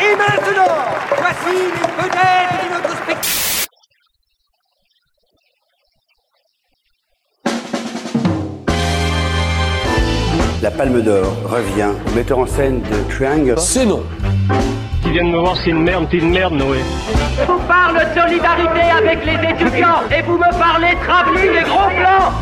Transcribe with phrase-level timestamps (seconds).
[0.00, 0.74] Et maintenant,
[1.16, 3.28] voici les vedettes de notre spectacle.
[10.62, 13.58] La Palme d'Or revient au metteur en scène de Triangle.
[13.58, 14.04] C'est non.
[15.02, 16.78] Qui viennent me voir, c'est une merde, c'est une merde, Noé.
[17.40, 21.88] Je vous parle de solidarité avec les étudiants et vous me parlez travelling et gros
[21.88, 22.32] plans.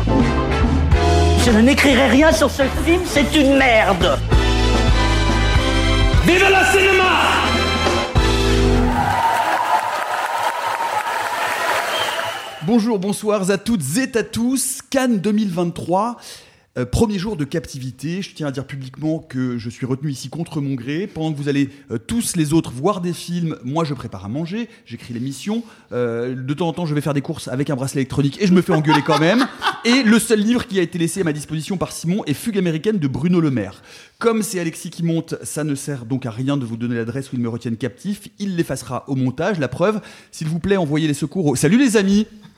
[1.43, 4.19] Je ne n'écrirai rien sur ce film, c'est une merde.
[6.25, 7.46] Vive le cinéma
[12.67, 14.81] Bonjour, bonsoir à toutes et à tous.
[14.89, 16.17] Cannes 2023.
[16.77, 20.29] Euh, premier jour de captivité, je tiens à dire publiquement que je suis retenu ici
[20.29, 21.07] contre mon gré.
[21.07, 24.29] Pendant que vous allez euh, tous les autres voir des films, moi je prépare à
[24.29, 25.63] manger, j'écris l'émission.
[25.91, 28.45] Euh, de temps en temps, je vais faire des courses avec un bracelet électronique et
[28.45, 29.47] je me fais engueuler quand même.
[29.85, 32.57] Et le seul livre qui a été laissé à ma disposition par Simon est Fugue
[32.57, 33.81] américaine de Bruno Le Maire.
[34.19, 37.31] Comme c'est Alexis qui monte, ça ne sert donc à rien de vous donner l'adresse
[37.31, 38.27] où ils me retiennent captif.
[38.37, 39.59] Il l'effacera au montage.
[39.59, 41.45] La preuve, s'il vous plaît, envoyez les secours.
[41.45, 41.55] Au...
[41.55, 42.27] Salut les amis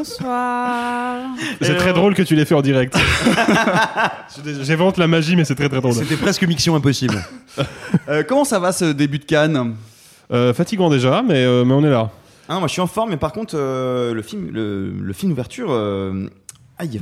[0.00, 1.26] Bonsoir.
[1.60, 2.96] C'est très drôle que tu l'aies fait en direct.
[4.62, 5.92] J'invente la magie, mais c'est très très drôle.
[5.92, 7.22] C'était presque Mission Impossible.
[8.08, 9.74] Euh, Comment ça va ce début de Cannes?
[10.32, 12.10] Euh, fatigant déjà, mais, euh, mais on est là.
[12.48, 15.32] Ah, moi je suis en forme, mais par contre, euh, le, film, le, le film
[15.32, 15.68] d'ouverture.
[15.70, 16.28] euh,
[16.78, 17.00] Aïe.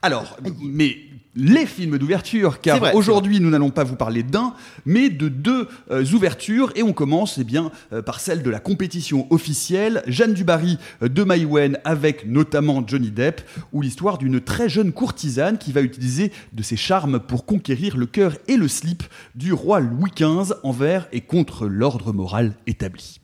[0.00, 0.96] Alors, mais
[1.36, 5.68] les films d'ouverture, car vrai, aujourd'hui nous n'allons pas vous parler d'un, mais de deux
[5.90, 10.34] euh, ouvertures, et on commence eh bien euh, par celle de la compétition officielle, Jeanne
[10.34, 13.42] Dubarry euh, de Maïwen avec notamment Johnny Depp,
[13.72, 18.06] ou l'histoire d'une très jeune courtisane qui va utiliser de ses charmes pour conquérir le
[18.06, 19.04] cœur et le slip
[19.34, 23.20] du roi Louis XV envers et contre l'ordre moral établi.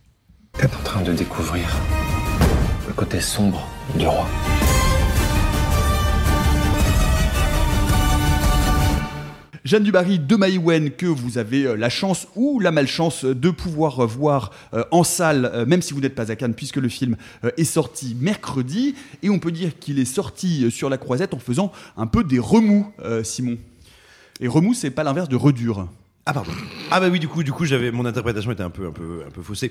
[0.53, 1.65] T'es en train de découvrir
[2.87, 3.69] le côté sombre
[3.99, 4.27] du roi.
[9.66, 13.99] Jeanne Dubarry de Maïwen que vous avez euh, la chance ou la malchance de pouvoir
[13.99, 16.88] euh, voir euh, en salle, euh, même si vous n'êtes pas à Cannes, puisque le
[16.88, 18.94] film euh, est sorti mercredi.
[19.25, 22.22] Et on peut dire qu'il est sorti euh, sur la croisette en faisant un peu
[22.22, 23.59] des remous, euh, Simon.
[24.38, 25.88] Et remous, c'est pas l'inverse de redure.
[26.29, 26.51] Ah pardon.
[26.91, 29.23] Ah bah oui du coup du coup j'avais mon interprétation était un peu un peu
[29.29, 29.71] un peu faussée.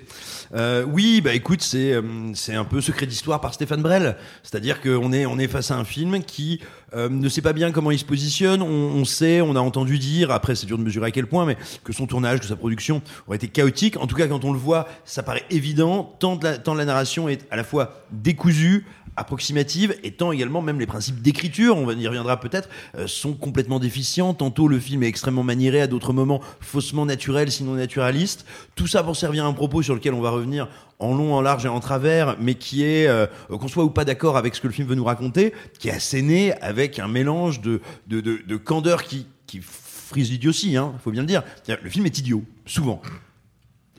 [0.54, 2.02] Euh, oui bah écoute c'est euh,
[2.34, 4.16] c'est un peu secret d'histoire par Stéphane Brel.
[4.42, 6.62] C'est-à-dire qu'on est on est face à un film qui
[6.94, 8.62] euh, ne sait pas bien comment il se positionne.
[8.62, 11.46] On, on sait on a entendu dire après c'est dur de mesurer à quel point
[11.46, 13.98] mais que son tournage que sa production aurait été chaotique.
[13.98, 16.86] En tout cas quand on le voit ça paraît évident tant de la tant la
[16.86, 21.90] narration est à la fois décousue approximative et tant également même les principes d'écriture, on
[21.90, 24.34] y reviendra peut-être, euh, sont complètement déficients.
[24.34, 28.46] Tantôt le film est extrêmement maniéré, à d'autres moments faussement naturel, sinon naturaliste.
[28.76, 30.68] Tout ça pour servir un propos sur lequel on va revenir
[31.00, 34.06] en long, en large et en travers, mais qui est, euh, qu'on soit ou pas
[34.06, 37.62] d'accord avec ce que le film veut nous raconter, qui est asséné avec un mélange
[37.62, 41.44] de, de, de, de candeur qui, qui frise l'idiotie, hein, faut bien le dire.
[41.68, 43.02] Le film est idiot, souvent.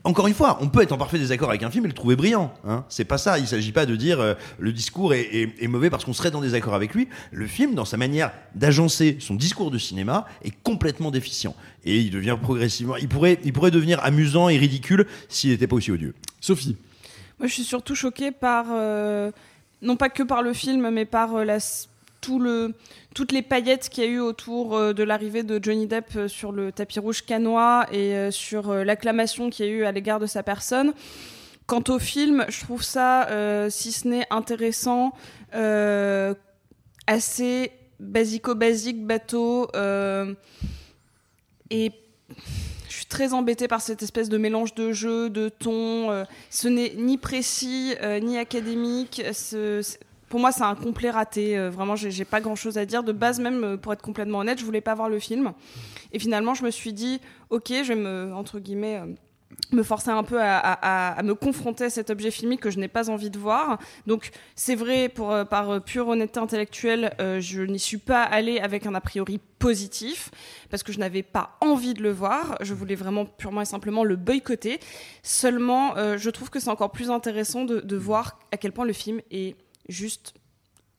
[0.07, 2.15] Encore une fois, on peut être en parfait désaccord avec un film et le trouver
[2.15, 2.55] brillant.
[2.65, 2.85] Hein.
[2.89, 3.41] C'est pas ça.
[3.41, 6.75] Il s'agit pas de dire euh, le discours est, mauvais parce qu'on serait en désaccord
[6.75, 7.09] avec lui.
[7.33, 11.57] Le film, dans sa manière d'agencer son discours de cinéma, est complètement déficient.
[11.85, 12.95] Et il devient progressivement.
[12.95, 16.15] Il pourrait, il pourrait devenir amusant et ridicule s'il n'était pas aussi odieux.
[16.41, 16.77] Sophie.
[17.41, 19.33] Moi, je suis surtout choquée par, euh,
[19.83, 21.59] non pas que par le film, mais par euh, la,
[22.21, 26.29] toutes les paillettes qu'il y a eu autour euh, de l'arrivée de Johnny Depp euh,
[26.29, 30.21] sur le tapis rouge canois et euh, sur l'acclamation qu'il y a eu à l'égard
[30.21, 30.93] de sa personne.
[31.67, 33.29] Quant au film, je trouve ça,
[33.71, 35.13] si ce n'est intéressant,
[37.09, 39.69] assez basico-basique, bateau.
[41.71, 41.91] et
[42.89, 46.95] je suis très embêtée par cette espèce de mélange de jeux, de euh, ce n'est
[46.97, 49.23] ni précis, ni académique.
[50.29, 51.57] Pour moi, c'est un complet raté.
[51.57, 53.03] euh, vraiment, j'ai pas grand chose à dire.
[53.03, 55.53] De base, même, euh, pour être complètement honnête, je voulais pas voir le film.
[56.13, 57.21] Et finalement, je me suis dit,
[57.51, 59.07] ok, je vais me, entre guillemets, euh,
[59.73, 63.09] me forcer un peu à, me confronter à cet objet filmique que je n'ai pas
[63.09, 63.79] envie de voir.
[64.07, 68.87] Donc, c'est vrai, pour, euh, par pure honnêteté intellectuelle, je n'y suis pas allée avec
[68.87, 70.31] un a priori positif,
[70.69, 72.57] parce que je n'avais pas envie de le voir.
[72.61, 74.81] Je voulais vraiment purement et simplement le boycotter.
[75.23, 79.21] Seulement, je trouve que c'est encore plus intéressant de voir à quel point le film
[79.31, 79.57] est
[79.89, 80.35] juste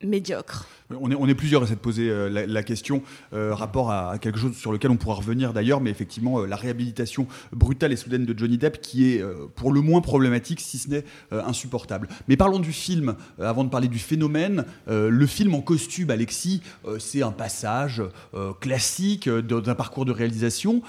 [0.04, 0.68] médiocre.
[0.90, 3.02] On est, on est plusieurs à s'être posé euh, la, question,
[3.34, 6.56] euh, rapport à, quelque chose sur lequel on pourra revenir d'ailleurs, mais effectivement, euh, la
[6.56, 10.78] réhabilitation brutale et soudaine de Johnny Depp qui est euh, pour le moins problématique, si
[10.78, 12.08] ce n'est insupportable.
[12.28, 14.66] Mais parlons du film, avant de parler du phénomène.
[14.88, 16.62] Le film en costume, Alexis,
[17.00, 18.02] c'est un passage
[18.60, 20.82] classique d'un parcours de réalisation.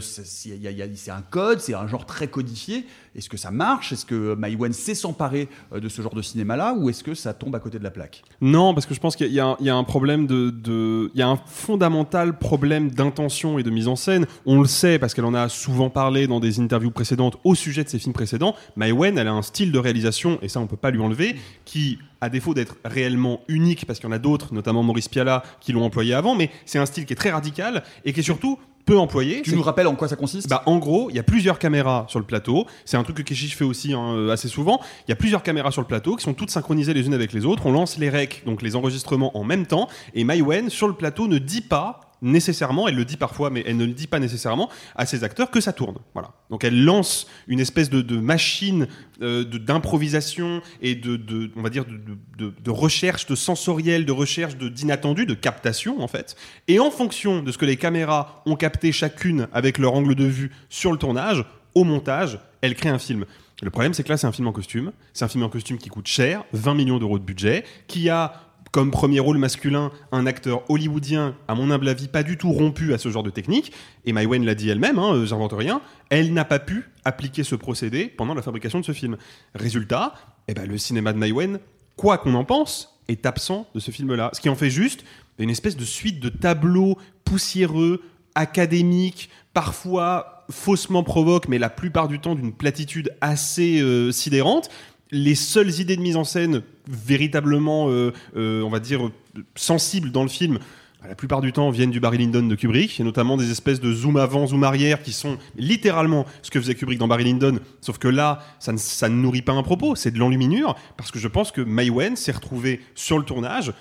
[0.00, 2.86] C'est un code, c'est un genre très codifié.
[3.14, 3.92] Est-ce que ça marche?
[3.92, 6.74] Est-ce que Maïwen sait s'emparer euh, de ce genre de cinéma-là?
[6.78, 8.22] Ou est-ce que ça tombe à côté de la plaque?
[8.40, 11.38] Non, parce que je pense qu'il y, a- un problème de, il y a un
[11.46, 14.26] fondamental problème d'intention et de mise en scène.
[14.46, 17.84] On le sait parce qu'elle en a souvent parlé dans des interviews précédentes au sujet
[17.84, 18.54] de ses films précédents.
[18.76, 21.36] Mai Wen, elle a un style de réalisation et ça on peut pas lui enlever,
[21.64, 25.42] qui à défaut d'être réellement unique parce qu'il y en a d'autres, notamment Maurice Piala,
[25.60, 28.24] qui l'ont employé avant, mais c'est un style qui est très radical et qui est
[28.24, 28.58] surtout
[28.88, 29.42] peu employé.
[29.42, 30.48] Tu nous rappelles en quoi ça consiste?
[30.48, 32.66] Bah, en gros, il y a plusieurs caméras sur le plateau.
[32.86, 34.80] C'est un truc que Keshish fait aussi hein, euh, assez souvent.
[35.06, 37.34] Il y a plusieurs caméras sur le plateau qui sont toutes synchronisées les unes avec
[37.34, 37.66] les autres.
[37.66, 39.88] On lance les recs, donc les enregistrements en même temps.
[40.14, 43.62] Et Mai Wen, sur le plateau, ne dit pas nécessairement, elle le dit parfois, mais
[43.66, 45.96] elle ne le dit pas nécessairement à ses acteurs que ça tourne.
[46.14, 46.30] Voilà.
[46.50, 48.86] Donc elle lance une espèce de, machine
[49.22, 54.68] euh, d'improvisation et de, on va dire, de- de recherche, de sensoriel, de recherche de
[54.68, 56.36] d'inattendu, de captation en fait.
[56.68, 60.24] Et en fonction de ce que les caméras ont capté chacune avec leur angle de
[60.24, 61.44] vue sur le tournage,
[61.74, 63.24] au montage, elle crée un film.
[63.62, 64.92] Le problème, c'est que là, c'est un film en costume.
[65.12, 68.47] C'est un film en costume qui coûte cher, 20 millions d'euros de budget, qui a
[68.72, 72.92] comme premier rôle masculin un acteur hollywoodien, à mon humble avis, pas du tout rompu
[72.94, 73.72] à ce genre de technique.
[74.04, 75.80] Et Mai Wen l'a dit elle-même, hein, euh, j'invente rien,
[76.10, 79.16] elle n'a pas pu appliquer ce procédé pendant la fabrication de ce film.
[79.54, 80.14] Résultat,
[80.48, 81.58] eh ben, le cinéma de Mai Wen,
[81.96, 84.30] quoi qu'on en pense, est absent de ce film-là.
[84.32, 85.04] Ce qui en fait juste
[85.38, 88.02] une espèce de suite de tableaux poussiéreux,
[88.34, 94.70] académiques, parfois faussement provoques, mais la plupart du temps d'une platitude assez euh, sidérante.
[95.10, 99.10] Les seules idées de mise en scène véritablement, euh, euh, on va dire,
[99.54, 100.58] sensibles dans le film,
[101.06, 103.92] la plupart du temps viennent du Barry Lyndon de Kubrick, et notamment des espèces de
[103.92, 107.98] zoom avant, zoom arrière qui sont littéralement ce que faisait Kubrick dans Barry Lyndon, sauf
[107.98, 111.18] que là, ça ne, ça ne nourrit pas un propos, c'est de l'enluminure, parce que
[111.18, 113.72] je pense que Mai Wen s'est retrouvé sur le tournage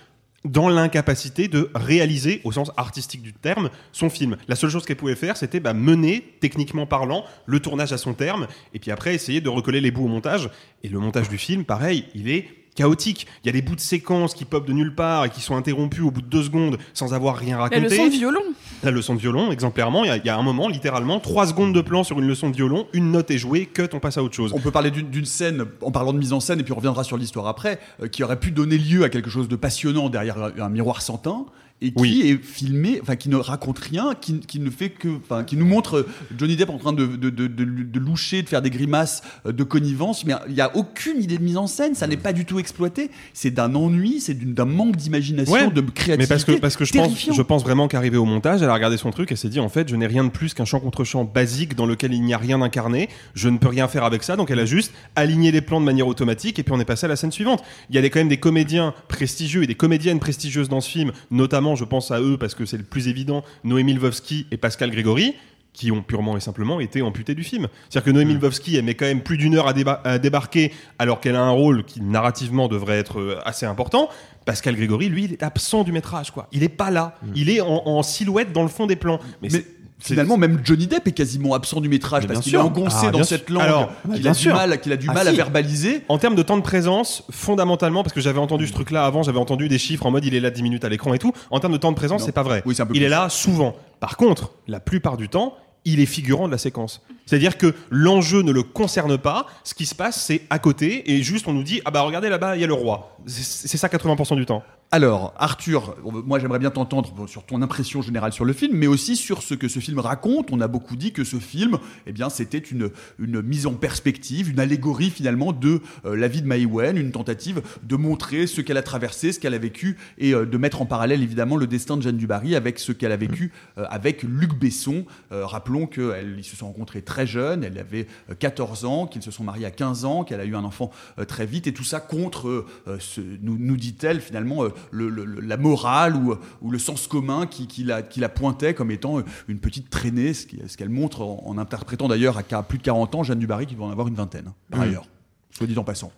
[0.47, 4.38] dans l'incapacité de réaliser, au sens artistique du terme, son film.
[4.47, 8.13] La seule chose qu'elle pouvait faire, c'était bah, mener, techniquement parlant, le tournage à son
[8.13, 10.49] terme, et puis après essayer de recoller les bouts au montage.
[10.83, 12.47] Et le montage du film, pareil, il est
[12.77, 13.27] chaotique.
[13.44, 15.56] Il y a des bouts de séquences qui popent de nulle part et qui sont
[15.57, 17.81] interrompus au bout de deux secondes sans avoir rien La raconté.
[17.81, 18.41] leçon de violon.
[18.83, 21.47] La leçon de violon, exemplairement, il y, a, il y a un moment, littéralement, trois
[21.47, 24.18] secondes de plan sur une leçon de violon, une note est jouée, cut, on passe
[24.18, 24.53] à autre chose.
[24.53, 26.77] On peut parler d'une d'une scène, en parlant de mise en scène, et puis on
[26.77, 30.09] reviendra sur l'histoire après, euh, qui aurait pu donner lieu à quelque chose de passionnant
[30.09, 31.45] derrière un, un miroir sans teint,
[31.81, 32.21] et qui Oui.
[32.25, 35.65] est filmé, enfin qui ne raconte rien, qui, qui ne fait que, enfin qui nous
[35.65, 36.07] montre euh,
[36.38, 40.25] Johnny Depp en train de, de, de, loucher, de faire des grimaces euh, de connivence,
[40.25, 42.57] mais il n'y a aucune idée de mise en scène, ça n'est pas du tout
[42.59, 46.18] exploité, c'est d'un ennui, c'est d'un manque d'imagination, Ouais, de créativité.
[46.18, 48.73] Mais parce que, parce que je, pense, je pense vraiment qu'arrivé au montage, elle a
[48.73, 50.80] regardé son truc et s'est dit en fait, je n'ai rien de plus qu'un champ
[50.80, 53.09] contre champ basique dans lequel il n'y a rien d'incarné.
[53.35, 54.35] Je ne peux rien faire avec ça.
[54.35, 57.06] Donc elle a juste aligné les plans de manière automatique et puis on est passé
[57.06, 57.63] à la scène suivante.
[57.89, 60.89] Il y a des- quand même des comédiens prestigieux et des comédiennes prestigieuses dans ce
[60.89, 64.58] film, notamment, je pense à eux parce que c'est le plus évident, Noémie Lvovsky et
[64.58, 65.36] Pascal Grégory
[65.74, 67.68] qui ont purement et simplement été amputés du film.
[67.88, 70.72] C'est-à-dire que Noémie Lvovsky, elle met quand même plus d'une heure à, déba- à débarquer
[70.98, 74.10] alors qu'elle a un rôle qui narrativement devrait être euh, assez important.
[74.44, 76.48] Pascal Grégory, lui, il est absent du métrage, quoi.
[76.52, 77.14] Il est pas là.
[77.36, 79.19] Il est en, en silhouette dans le fond des plans.
[79.22, 79.68] Mais, Mais c'est-
[79.99, 83.11] Finalement, même Johnny Depp est quasiment absent du métrage Mais parce qu'il est engoncé Ah,
[83.11, 84.54] dans cette langue Alors, qu'il bien a, du sûr.
[84.56, 86.01] mal, qu'il a du Ah, mal à verbaliser.
[86.07, 89.39] En termes de temps de présence, fondamentalement, parce que j'avais entendu ce truc-là avant, j'avais
[89.39, 91.33] entendu des chiffres en mode il est là 10 minutes à l'écran et tout.
[91.49, 92.25] En termes de temps de présence, Non.
[92.27, 92.61] c'est pas vrai.
[92.66, 93.75] Oui, il est là souvent.
[93.99, 97.01] Par contre, la plupart du temps, il est figurant de la séquence.
[97.25, 99.47] C'est-à-dire que l'enjeu ne le concerne pas.
[99.63, 102.30] Ce qui se passe, c'est à côté et juste on nous dit ah bah regardez
[102.30, 103.18] là-bas, il y a le roi.
[103.25, 104.63] C'est c'est ça 80% du temps.
[104.89, 109.17] Alors, Arthur, moi j'aimerais bien t'entendre sur ton impression générale sur le film, mais aussi
[109.17, 110.47] sur ce que ce film raconte.
[110.53, 114.49] On a beaucoup dit que ce film, eh bien, c'était une, une mise en perspective,
[114.49, 118.61] une allégorie finalement de euh, la vie de Mai Wen, une tentative de montrer ce
[118.61, 121.67] qu'elle a traversé, ce qu'elle a vécu, et euh, de mettre en parallèle évidemment le
[121.67, 125.03] destin de Jeanne Dubarry avec ce qu'elle a vécu euh, avec Luc Besson.
[125.31, 129.44] Rappelons qu'ils se sont rencontrés très jeunes, elle avait euh, 14 ans, qu'ils se sont
[129.44, 130.91] mariés à 15 ans, qu'elle a eu un enfant
[131.27, 132.65] très vite, et tout ça contre,
[132.99, 137.46] ce- nous, nous dit-elle finalement, le- le- le- la morale ou, ou le sens commun
[137.48, 140.46] qui, qui, la, qui la pointait comme étant une petite traînée, ce
[140.78, 143.86] qu'elle montre en, en interprétant d'ailleurs à plus de 40 ans Jeanne Dubarry qui va
[143.86, 144.88] en avoir une vingtaine, par Mhm.
[144.88, 145.06] ailleurs.
[145.52, 146.12] Soit dit en passant.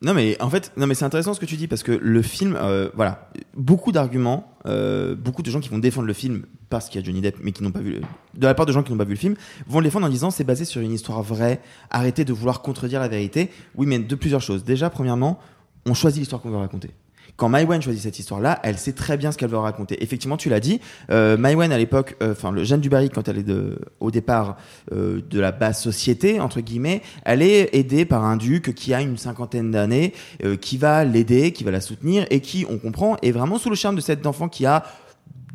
[0.00, 2.22] Non mais en fait, non mais c'est intéressant ce que tu dis parce que le
[2.22, 6.88] film, euh, voilà, beaucoup d'arguments, euh, beaucoup de gens qui vont défendre le film parce
[6.88, 8.00] qu'il y a Johnny Depp, mais qui n'ont pas vu, le-
[8.34, 9.34] de la part de gens qui n'ont pas vu le film,
[9.66, 11.60] vont le défendre en disant c'est basé sur une histoire vraie.
[11.90, 13.50] Arrêtez de vouloir contredire la vérité.
[13.74, 14.62] Oui, mais de plusieurs choses.
[14.62, 15.40] Déjà, premièrement,
[15.84, 16.90] on choisit l'histoire qu'on veut raconter.
[17.36, 20.02] Quand Maïwen choisit cette histoire-là, elle sait très bien ce qu'elle veut raconter.
[20.02, 20.80] Effectivement, tu l'as dit,
[21.10, 23.46] euh, Maïwen à l'époque, euh, enfin le Jeanne Dubarry, quand elle est
[24.00, 24.56] au départ
[24.92, 29.00] euh, de la basse société entre guillemets, elle est aidée par un duc qui a
[29.00, 30.12] une cinquantaine d'années,
[30.44, 33.70] euh, qui va l'aider, qui va la soutenir et qui, on comprend, est vraiment sous
[33.70, 34.84] le charme de cet enfant qui a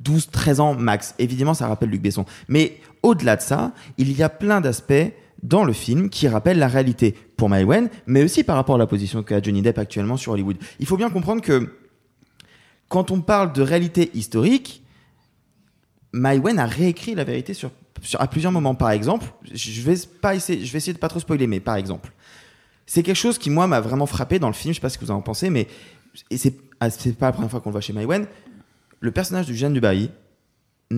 [0.01, 1.15] 12, 13 ans max.
[1.19, 2.25] Évidemment, ça rappelle Luc Besson.
[2.47, 4.93] Mais au-delà de ça, il y a plein d'aspects
[5.43, 8.87] dans le film qui rappellent la réalité pour Maïwen, mais aussi par rapport à la
[8.87, 10.57] position qu'a Johnny Depp actuellement sur Hollywood.
[10.79, 11.69] Il faut bien comprendre que
[12.87, 14.83] quand on parle de réalité historique,
[16.13, 17.71] Maïwen a réécrit la vérité sur,
[18.17, 18.75] à plusieurs moments.
[18.75, 21.75] Par exemple, je vais pas essayer, je vais essayer de pas trop spoiler, mais par
[21.75, 22.11] exemple,
[22.85, 24.73] c'est quelque chose qui moi m'a vraiment frappé dans le film.
[24.73, 25.67] Je sais pas ce que vous en pensez, mais
[26.29, 28.27] et c'est ah, pas la première fois qu'on le voit chez Maïwen.
[28.99, 30.09] Le personnage du Jeanne Dubarry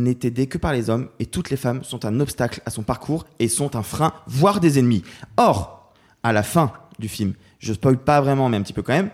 [0.04, 2.84] n'est aidé que par les hommes et toutes les femmes sont un obstacle à son
[2.84, 5.04] parcours et sont un frein, voire des ennemis.
[5.38, 8.94] Or, à la fin du film, je spoil pas vraiment, mais un petit peu quand
[8.94, 9.10] même,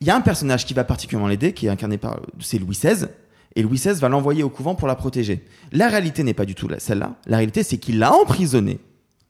[0.00, 2.76] il y a un personnage qui va particulièrement l'aider, qui est incarné par c'est Louis
[2.76, 3.06] XVI,
[3.56, 5.44] et Louis XVI va l'envoyer au couvent pour la protéger.
[5.72, 7.14] La réalité n'est pas du tout celle-là.
[7.26, 8.80] La réalité, c'est qu'il l'a emprisonnée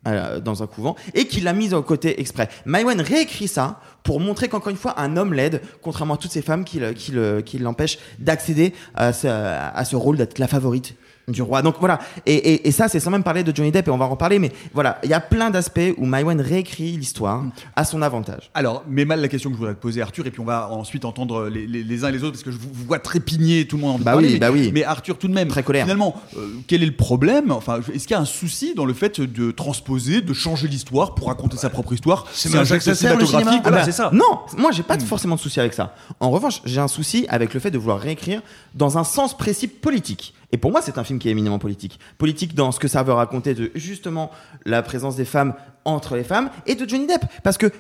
[0.07, 2.49] euh, dans un couvent et qu'il l'a mise au côté exprès.
[2.65, 6.43] Maïwen réécrit ça pour montrer qu'encore une fois, un homme l'aide, contrairement à toutes ces
[6.43, 10.49] femmes qui, le- qui, le- qui l'empêchent d'accéder à ce, à ce rôle d'être la
[10.49, 10.95] favorite
[11.29, 11.63] du roi.
[11.63, 11.99] Donc voilà.
[12.27, 14.11] Et, et- et ça, c'est sans même parler de Johnny Depp, et on va en
[14.11, 14.99] reparler, mais voilà.
[15.05, 17.45] Il y a plein d'aspects où Maïwen réécrit l'histoire
[17.77, 18.51] à son avantage.
[18.55, 20.71] Alors, mais mal la question que je voudrais te poser, Arthur, et puis on va
[20.71, 23.67] ensuite entendre les, les- les uns et les autres, parce que je vous, vois trépigner,
[23.67, 24.71] tout le monde de Bah parler, oui, mais, bah oui.
[24.75, 25.85] Mais Arthur, tout de même, Très colère.
[25.85, 27.51] finalement, euh, quel est le problème?
[27.51, 31.15] Enfin, est-ce qu'il y a un souci dans le fait de transposer, de changer l'histoire
[31.15, 32.27] pour raconter sa propre histoire?
[32.33, 34.11] C'est un geste cinématographique, Ah bah, c'est ça.
[34.13, 35.95] Non, moi j'ai pas de- forcément de souci avec ça.
[36.21, 38.43] En revanche, j'ai un souci avec le fait de vouloir réécrire
[38.75, 40.35] dans un sens précis politique.
[40.55, 41.99] Et pour moi, c'est un film qui est éminemment politique.
[42.17, 44.31] Politique dans ce que ça veut raconter de justement
[44.65, 47.25] la présence des femmes entre les femmes et de Johnny Depp.
[47.43, 47.73] Parce que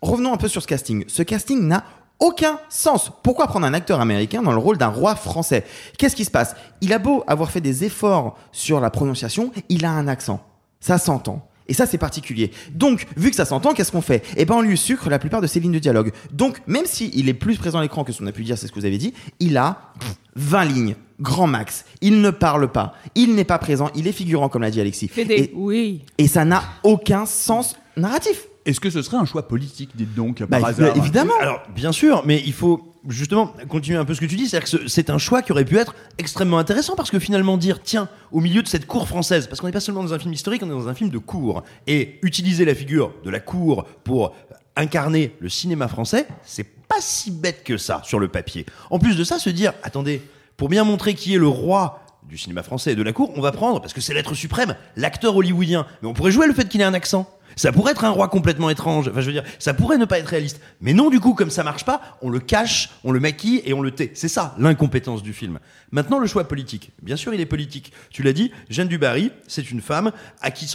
[0.00, 1.04] revenons un peu sur ce casting.
[1.08, 1.84] Ce casting n'a
[2.20, 3.12] aucun sens.
[3.22, 5.66] Pourquoi prendre un acteur américain dans le rôle d'un roi français?
[5.98, 6.56] Qu'est-ce qui se passe?
[6.80, 10.40] Il a beau avoir fait des efforts sur la prononciation, il a un accent.
[10.80, 11.46] Ça s'entend.
[11.72, 12.50] Et ça, c'est particulier.
[12.74, 14.22] Donc, vu que ça s'entend, qu'est-ce qu'on fait?
[14.36, 16.12] Eh ben, on lui sucre la plupart de ses lignes de dialogue.
[16.30, 18.66] Donc, même s'il est plus présent à l'écran que ce qu'on a pu dire, c'est
[18.66, 21.86] ce que vous avez dit, il a pff, 20 lignes, grand max.
[22.02, 22.94] Il ne parle pas.
[23.14, 23.88] Il n'est pas présent.
[23.94, 25.10] Il est figurant, comme l'a dit Alexis.
[25.16, 26.02] Des Et, oui.
[26.18, 28.48] et ça n'a aucun sens narratif.
[28.64, 31.32] Est-ce que ce serait un choix politique, dites donc, Bah, par hasard évidemment.
[31.40, 34.70] Alors, bien sûr, mais il faut justement continuer un peu ce que tu dis, c'est-à-dire
[34.70, 37.82] que ce- c'est un choix qui aurait pu être extrêmement intéressant parce que finalement dire,
[37.82, 40.32] tiens, au milieu de cette cour française, parce qu'on n'est pas seulement dans un film
[40.32, 43.84] historique, on est dans un film de cour, et utiliser la figure de la cour
[44.04, 44.32] pour
[44.76, 48.64] incarner le cinéma français, c'est pas si bête que ça sur le papier.
[48.90, 50.22] En plus de ça, se dire, attendez,
[50.56, 53.40] pour bien montrer qui est le roi du cinéma français et de la cour, on
[53.40, 55.86] va prendre, parce que c'est l'être suprême, l'acteur hollywoodien.
[56.02, 57.28] Mais on pourrait jouer le fait qu'il ait un accent.
[57.56, 59.08] Ça pourrait être un roi complètement étrange.
[59.08, 60.60] Enfin, je veux dire, ça pourrait ne pas être réaliste.
[60.80, 63.74] Mais non, du coup, comme ça marche pas, on le cache, on le maquille et
[63.74, 64.10] on le tait.
[64.14, 65.58] C'est ça, l'incompétence du film.
[65.90, 66.92] Maintenant, le choix politique.
[67.02, 67.92] Bien sûr, il est politique.
[68.10, 70.70] Tu l'as dit, Jeanne Dubarry, c'est une femme à qui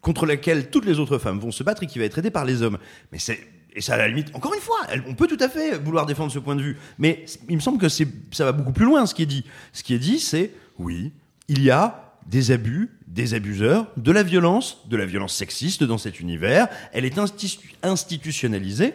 [0.00, 2.44] contre laquelle toutes les autres femmes vont se battre et qui va être aidée par
[2.44, 2.78] les hommes.
[3.12, 3.38] Mais c'est
[3.76, 6.32] et ça à la limite, encore une fois, on peut tout à fait vouloir défendre
[6.32, 8.04] ce point de vue, mais il me semble que ça
[8.44, 9.44] va beaucoup plus loin ce qui est dit.
[9.72, 11.12] Ce qui est dit, c'est oui,
[11.48, 15.98] il y a des abus, des abuseurs, de la violence, de la violence sexiste dans
[15.98, 16.68] cet univers.
[16.92, 18.94] Elle est institu- institutionnalisée,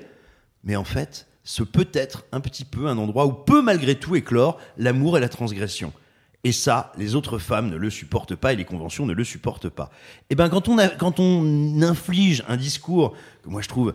[0.63, 4.15] mais en fait, ce peut être un petit peu un endroit où peut malgré tout
[4.15, 5.93] éclore l'amour et la transgression.
[6.43, 9.69] Et ça, les autres femmes ne le supportent pas et les conventions ne le supportent
[9.69, 9.91] pas.
[10.31, 13.93] Et ben, on, a- quand on inflige un discours que moi je trouve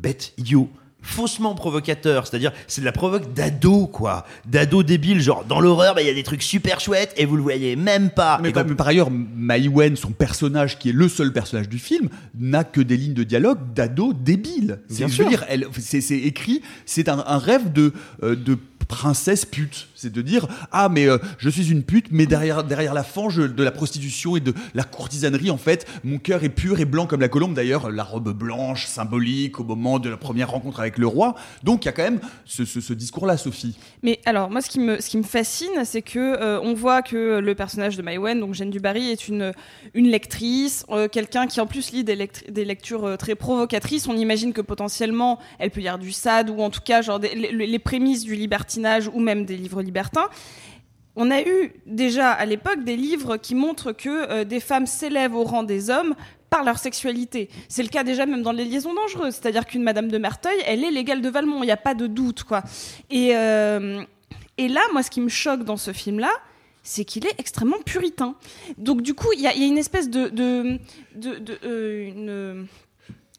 [0.00, 0.68] bête, idiot,
[1.00, 6.02] faussement provocateur, c'est-à-dire c'est de la provoque d'ado quoi, d'ado débile, genre dans l'horreur, bah,
[6.02, 8.38] il y a des trucs super chouettes et vous le voyez même pas.
[8.42, 12.08] Mais, Et quand- par ailleurs, Maïwen, son personnage, qui est le seul personnage du film,
[12.38, 14.80] n'a que des lignes de dialogue d'ado débile.
[14.88, 15.28] C'est, Bien je veux sûr.
[15.28, 17.92] dire, elle, c'est, c'est écrit, c'est un, un rêve de,
[18.24, 19.88] euh, de princesse pute.
[19.94, 23.36] C'est de dire, ah, mais euh, je suis une pute, mais derrière, derrière la fange
[23.36, 27.06] de la prostitution et de la courtisanerie, en fait, mon cœur est pur et blanc
[27.06, 27.52] comme la colombe.
[27.54, 31.34] D'ailleurs, la robe blanche, symbolique au moment de la première rencontre avec le roi.
[31.64, 33.76] Donc, il y a quand même ce, ce- ce discours-là, Sophie.
[34.02, 37.02] Mais alors, moi, ce qui me, ce qui me fascine, c'est que euh, on voit
[37.02, 39.52] que le personnage de Maïwen, donc Jeanne Dubarry, est une,
[39.94, 44.08] une lectrice, euh, quelqu'un qui en plus lit des, lect- des lectures très provocatrices.
[44.08, 47.78] On imagine que potentiellement, elle peut lire du Sade ou en tout cas, genre les
[47.78, 48.77] prémices du libertinage
[49.14, 50.28] ou même des livres libertins.
[51.16, 55.34] On a eu déjà à l'époque des livres qui montrent que euh, des femmes s'élèvent
[55.34, 56.14] au rang des hommes
[56.48, 57.50] par leur sexualité.
[57.68, 60.84] C'est le cas déjà même dans les liaisons dangereuses, c'est-à-dire qu'une Madame de Merteuil, elle
[60.84, 62.62] est l'égale de Valmont, il n'y a pas de doute, quoi.
[63.10, 64.00] Et, euh,
[64.56, 66.30] et là, moi, ce qui me choque dans ce film-là,
[66.82, 68.34] c'est qu'il est extrêmement puritain.
[68.78, 70.30] Donc du coup, il y, a- une espèce de...
[71.64, 72.62] euh,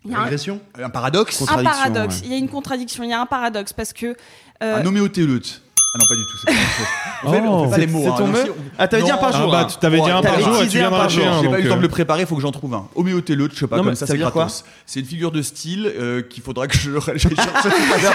[0.05, 0.61] Il y a un- Régression?
[0.81, 1.41] Un paradoxe?
[1.49, 2.21] Un paradoxe.
[2.23, 3.03] Il y a une contradiction.
[3.03, 4.15] Il y a un paradoxe parce que.
[4.63, 5.61] euh, Un homéothéleute.
[5.91, 6.85] Ah non, pas du tout, c'est pas la même chose.
[7.23, 8.07] On fait, on fait pas C'est- les mots.
[8.07, 10.21] hein, on- Ah, t'avais dit un par Non, jour, Ah bah, tu t'avais dit un
[10.21, 11.41] par jour et tu viens d'en lâcher un.
[11.41, 12.87] J'ai pas eu le temps de euh, le préparer, faut que j'en trouve un.
[12.93, 14.65] Homéothéleute, je sais pas, Non, comme ça, ça c'est gratos.
[14.85, 16.91] C'est une figure de style euh, qu'il faudra que je.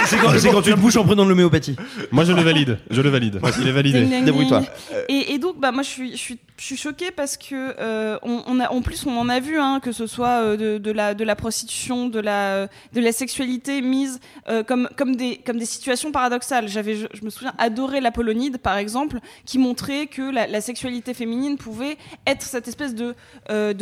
[0.06, 1.74] C'est quand, tu te bouches en prenant de l'homéopathie.
[2.12, 2.78] Moi, je le valide.
[2.90, 3.40] Je le valide.
[3.60, 4.22] Il est validé.
[4.22, 4.62] Débrouille-toi.
[5.08, 8.80] et donc, bah, moi, je suis, je suis, choquée parce que euh, on, a, en
[8.80, 12.68] plus, on en a vu, hein, que ce soit euh, de, la, prostitution, de la,
[13.12, 16.68] sexualité mise euh, comme, des, situations paradoxales.
[16.68, 21.56] J'avais, je, me souviens, adoré la Polonide, par exemple, qui montrait que la, sexualité féminine
[21.56, 23.14] pouvait être cette espèce de,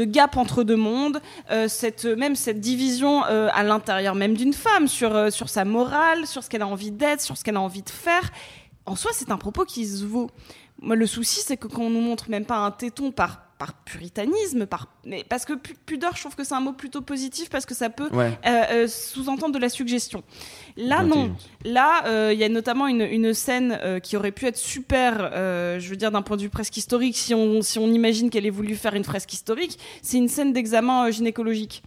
[0.04, 1.20] gap entre deux mondes,
[1.68, 6.62] cette, même cette division à l'intérieur même d'une femme sur sa morale, sur ce qu'elle
[6.62, 8.30] a envie d'être, sur ce qu'elle a envie de faire
[8.86, 10.30] en soi, c'est un propos qui se vaut.
[10.82, 13.74] Moi, le souci, c'est que quand on nous montre même pas un téton par par
[13.84, 17.48] puritanisme, par mais parce que pu- pudeur, je trouve que c'est un mot plutôt positif
[17.48, 18.36] parce que ça peut Ouais.
[18.44, 20.24] euh, euh, sous-entendre de la suggestion.
[20.76, 21.36] Là, non.
[21.64, 25.30] Là, euh, il y a notamment une, une scène qui aurait pu être super,
[25.78, 28.46] je veux dire d'un point de vue presque historique, si on, si on imagine qu'elle
[28.46, 31.84] ait voulu faire une fresque historique, c'est une scène d'examen gynécologique.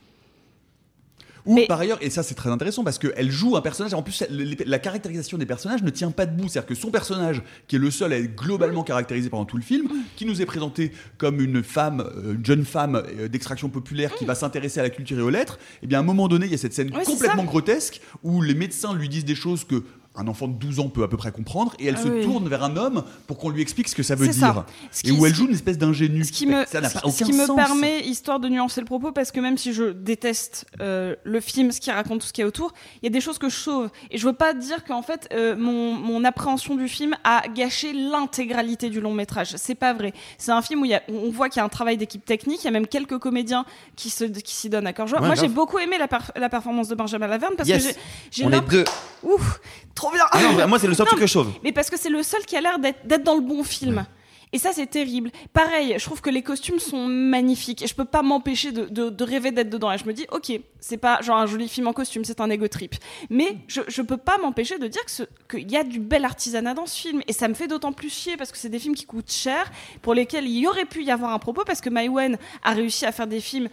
[1.46, 4.24] Ou par ailleurs, et ça c'est très intéressant parce qu'elle joue un personnage, en plus
[4.30, 6.48] la caractérisation des personnages ne tient pas debout.
[6.48, 9.64] C'est-à-dire que son personnage, qui est le seul à être globalement caractérisé pendant tout le
[9.64, 14.14] film, qui nous est présenté comme une femme, euh, une jeune femme euh, d'extraction populaire
[14.16, 16.46] qui va s'intéresser à la culture et aux lettres, et bien à un moment donné,
[16.46, 19.84] il y a cette scène complètement grotesque où les médecins lui disent des choses que
[20.18, 22.24] un enfant de 12 ans peut à peu près comprendre et elle Ah se oui.
[22.24, 24.34] tourne vers un homme pour qu'on lui explique ce que ça veut dire.
[24.40, 24.66] ça.
[25.04, 26.24] Et où elle joue une espèce d'ingénu.
[26.24, 27.56] Ce qui me, ça n'a pas ce aucun qui me sens.
[27.56, 31.72] permet, histoire de nuancer le propos, parce que même si je déteste euh, le film,
[31.72, 33.50] ce qui raconte tout ce qu'il y a autour, il y a des choses que
[33.50, 33.90] je sauve.
[34.12, 37.94] Et je veux pas dire qu'en fait, euh, mon, mon appréhension du film a gâché
[37.94, 39.54] l'intégralité du long métrage.
[39.58, 40.14] C'est pas vrai.
[40.38, 42.24] C'est un film où il y a, on voit qu'il y a un travail d'équipe
[42.26, 45.20] technique, il y a même quelques comédiens qui se, qui s'y donnent à cœur joie.
[45.20, 47.88] Ouais, Moi, j'ai beaucoup aimé la, la performance de Benjamin Laverne parce Yes.
[47.88, 47.94] que
[48.32, 48.84] j'ai- On est l'impression-
[49.24, 49.30] deux.
[49.30, 49.60] Ouf,
[49.96, 50.26] trop bien.
[50.32, 51.52] Ah non, bah, moi, c'est le seul Non, truc que je sauve.
[51.64, 54.06] mais parce que c'est le seul qui a l'air d'être dans le bon film.
[54.54, 55.32] Et ça, c'est terrible.
[55.52, 57.82] Pareil, je trouve que les costumes sont magnifiques.
[57.82, 59.92] Et je peux pas m'empêcher de, de- de rêver d'être dedans.
[59.92, 62.50] Et je me dis, ok, c'est pas genre un joli film en costume, c'est un
[62.50, 62.96] ego trip.
[63.30, 65.02] Mais je, je peux pas m'empêcher de dire
[65.50, 67.22] qu'il y a du bel artisanat dans ce film.
[67.28, 69.70] Et ça me fait d'autant plus chier parce que c'est des films qui coûtent cher,
[70.02, 73.06] pour lesquels il y aurait pu y avoir un propos, parce que Maïwen a réussi
[73.06, 73.68] à faire des films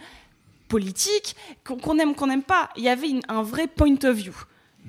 [0.67, 2.69] politiques, qu'on qu'on aime, qu'on n'aime pas.
[2.75, 4.33] Il y avait une- un vrai point of view.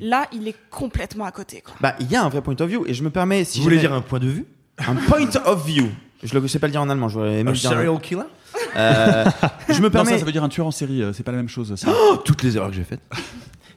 [0.00, 1.61] Là, il est complètement à côté.
[1.64, 1.74] Quoi.
[1.80, 3.44] Bah, il y a un vrai point of view et je me permets.
[3.44, 4.44] Si Vous voulez dire un point de vue?
[4.78, 5.88] Un point of view.
[6.22, 7.09] Je ne sais pas le dire en allemand.
[7.09, 8.22] Je Un le dire serial killer?
[8.76, 9.24] Euh,
[9.68, 10.12] je me Non, permets.
[10.12, 11.74] ça, ça veut dire un tueur en série, euh, c'est pas la même chose.
[11.76, 11.88] ça.
[12.24, 13.00] Toutes les erreurs que j'ai faites.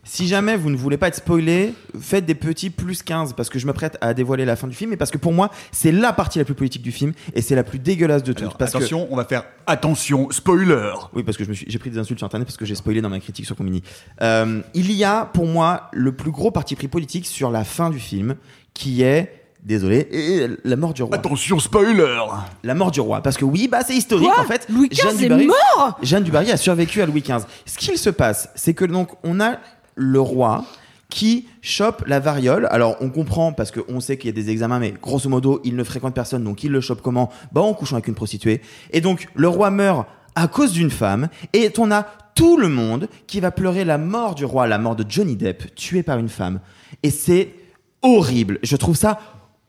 [0.10, 3.60] Si jamais vous ne voulez pas être spoilé, faites des petits plus 15 parce que
[3.60, 5.92] je me prête à dévoiler la fin du film et parce que pour moi, c'est
[5.92, 8.58] la partie la plus politique du film et c'est la plus dégueulasse de toutes.
[8.58, 10.94] Que- attention, on va faire attention, spoiler.
[11.14, 12.76] Oui, parce que je me suis, j'ai pris des insultes sur internet parce que j'ai
[12.76, 13.84] spoilé dans ma critique sur Comini.
[14.22, 17.90] Euh, il y a pour moi le plus gros parti pris politique sur la fin
[17.90, 18.36] du film
[18.74, 21.14] qui est Désolé, et la mort du roi.
[21.18, 22.16] Attention, spoiler
[22.64, 23.22] La mort du roi.
[23.22, 24.66] Parce que oui, bah c'est historique Quoi en fait.
[24.70, 27.40] Louis XV Jeanne est du Barry- mort Jeanne du Barry a survécu à Louis XV.
[27.66, 29.58] Ce qu'il se passe, c'est que donc on a
[29.98, 30.64] le roi
[31.10, 32.68] qui chope la variole.
[32.72, 35.76] Alors on comprend parce qu'on sait qu'il y a des examens, mais grosso modo, il
[35.76, 37.30] ne fréquente personne, donc il le chope comment?
[37.52, 38.62] Bah en couchant avec une prostituée.
[38.92, 42.06] Et donc le roi meurt à cause d'une femme, et on a
[42.36, 45.74] tout le monde qui va pleurer la mort du roi, la mort de Johnny Depp,
[45.74, 46.60] tué par une femme.
[47.02, 47.56] Et c'est
[48.04, 48.60] horrible.
[48.62, 49.18] Je trouve ça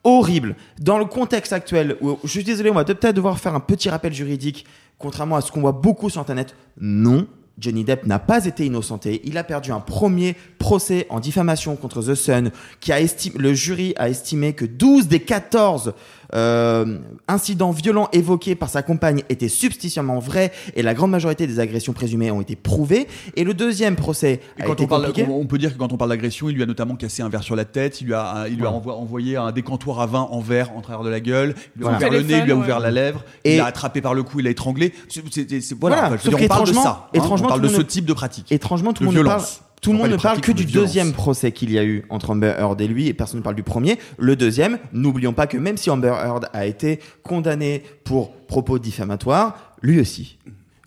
[0.05, 0.57] horrible.
[0.79, 3.89] Dans le contexte actuel, où, je suis désolé, on va peut-être devoir faire un petit
[3.89, 4.67] rappel juridique,
[4.99, 6.55] contrairement à ce qu'on voit beaucoup sur Internet.
[6.79, 7.27] Non,
[7.59, 9.21] Johnny Depp n'a pas été innocenté.
[9.25, 13.55] Il a perdu un premier procès en diffamation contre The Sun, qui a estimé, le
[13.55, 15.95] jury a estimé que 12 des 14
[16.35, 21.59] euh, incidents violents évoqués par sa compagne étaient substantiellement vrais et la grande majorité des
[21.61, 23.07] agressions présumées ont été prouvées.
[23.37, 25.29] Et le deuxième procès Et a quand été on, parle, compliqué.
[25.31, 27.43] on, peut dire que quand on parle d'agression, il lui a notamment cassé un verre
[27.43, 28.93] sur la tête, il lui a, il lui a Ouais.
[28.93, 31.91] envoyé un décantoir à vin en verre en travers de la gueule, il lui a
[31.91, 31.97] Voilà.
[31.99, 32.83] ouvert le nez, il lui a ouvert ouais.
[32.83, 34.93] la lèvre, Et- il l'a attrapé par le cou, il l'a étranglé.
[35.09, 37.09] C'est- c'est- c'est- voilà, Voilà, enfin, je veux sauf dire, on parle de ça.
[37.15, 38.51] hein, on parle de ce type de pratique.
[38.53, 39.57] Étrangement, tout De le monde violence.
[39.57, 42.05] parle, tout le monde ne parle que du de deuxième procès qu'il y a eu
[42.11, 43.99] entre Amber Heard et lui, et personne ne parle du premier.
[44.19, 49.75] Le deuxième, n'oublions pas que même si Amber Heard a été condamné pour propos diffamatoires,
[49.83, 50.39] lui aussi.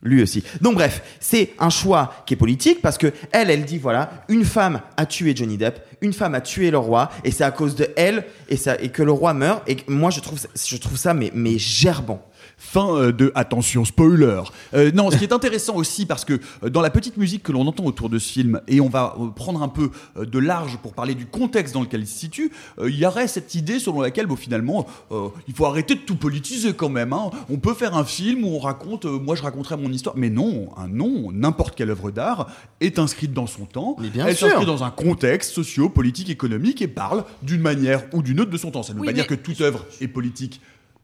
[0.04, 0.44] Lui aussi.
[0.62, 4.46] Donc bref, c'est un choix qui est politique parce que elle, elle dit voilà, une
[4.46, 7.76] femme a tué Johnny Depp, une femme a tué le roi, et c'est à cause
[7.76, 9.62] de elle et ça et que le roi meurt.
[9.70, 12.26] Et moi, je trouve ça, je trouve ça mais mais gerbant.
[12.64, 14.40] Fin euh, de attention spoiler.
[14.76, 17.52] Euh, non, ce qui est intéressant aussi parce que euh, dans la petite musique que
[17.52, 20.94] l'on entend autour de ce film et on va prendre un peu de large pour
[20.94, 24.00] parler du contexte dans lequel il se situe, euh, il y aurait cette idée selon
[24.02, 27.14] laquelle bon, finalement euh, il faut arrêter de tout politiser quand même.
[27.14, 27.32] hein.
[27.50, 30.70] On peut faire un film où on raconte, moi je raconterai mon histoire, mais non,
[30.78, 32.48] un non, n'importe quelle œuvre d'art
[32.80, 33.98] est inscrite dans son temps.
[34.00, 34.48] bien Elle sûr.
[34.48, 38.58] s'inscrit dans un contexte socio, politique, économique et parle d'une manière ou d'une autre de
[38.58, 38.84] son temps.
[38.84, 40.62] Ça ne veut Oui, pas dire que toute œuvre est politique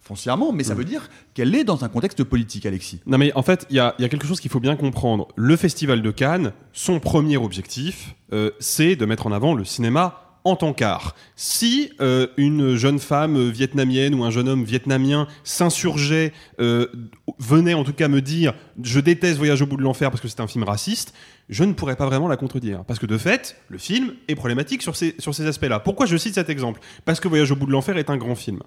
[0.08, 3.02] foncièrement, mais ça veut dire qu'elle est dans un contexte politique, Alexis.
[3.06, 4.76] Non mais en fait, il y a, il y a quelque chose qu'il faut bien
[4.76, 5.28] comprendre.
[5.36, 10.24] Le Festival de Cannes, son premier objectif, euh, c'est de mettre en avant le cinéma
[10.48, 11.14] en tant qu'art.
[11.36, 16.88] Si euh, une jeune femme vietnamienne ou un jeune homme vietnamien s'insurgeait, euh,
[17.38, 20.30] venait en tout cas me dire je déteste Voyage au bout de l'enfer parce que
[20.30, 21.14] c'est un film raciste,
[21.50, 22.86] je ne pourrais pas vraiment la contredire.
[22.86, 25.80] Parce que de fait, le film est problématique sur ces, sur ces aspects-là.
[25.82, 26.80] Pourquoi je cite cet exemple?
[27.04, 28.62] Parce que Voyage au bout de l'enfer est un grand film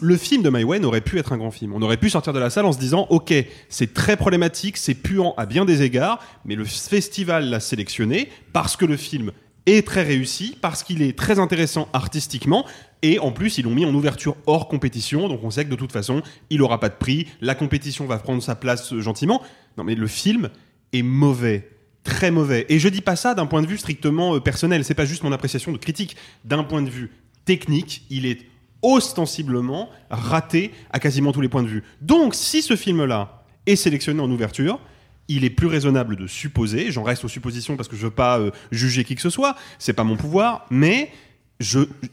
[0.00, 1.72] le film de Mai Wen aurait pu être un grand film.
[1.74, 3.32] On aurait pu sortir de la salle en se disant Ok,
[3.68, 8.76] c'est très problématique, c'est puant à bien des égards, mais le festival l'a sélectionné parce
[8.76, 9.32] que le film
[9.66, 12.66] est très réussi, parce qu'il est très intéressant artistiquement,
[13.02, 15.76] et en plus, ils l'ont mis en ouverture hors compétition, donc on sait que de
[15.76, 19.42] toute façon, il n'aura pas de prix, la compétition va prendre sa place euh, gentiment.
[19.76, 20.50] Non, mais le film
[20.92, 21.68] est mauvais.
[22.04, 22.66] Très mauvais.
[22.68, 25.22] Et je dis pas ça d'un point de vue strictement euh, personnel, c'est pas juste
[25.22, 26.16] mon appréciation de critique.
[26.44, 27.10] D'un point de vue
[27.44, 28.38] technique, il est
[28.82, 31.84] ostensiblement raté à quasiment tous les points de vue.
[32.00, 34.80] Donc, si ce film-là est sélectionné en ouverture,
[35.28, 38.38] il est plus raisonnable de supposer, j'en reste aux suppositions parce que je veux pas
[38.38, 41.10] euh, juger qui que ce soit, c'est pas mon pouvoir, mais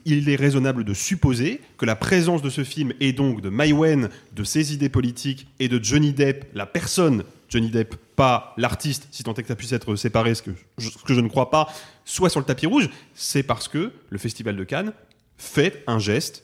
[0.05, 3.73] il est raisonnable de supposer que la présence de ce film et donc de Mai
[3.73, 9.08] Wen, de ses idées politiques et de Johnny Depp, la personne Johnny Depp, pas l'artiste,
[9.12, 11.67] si tant est que ça puisse être séparé, que, ce que je ne crois pas,
[12.05, 14.93] soit sur le tapis rouge, c'est parce que le Festival de Cannes
[15.38, 16.43] fait un geste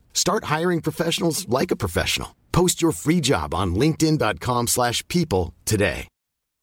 [0.13, 2.35] Start hiring professionals like a professional.
[2.51, 6.07] Post your free job on linkedin.com/people slash people today.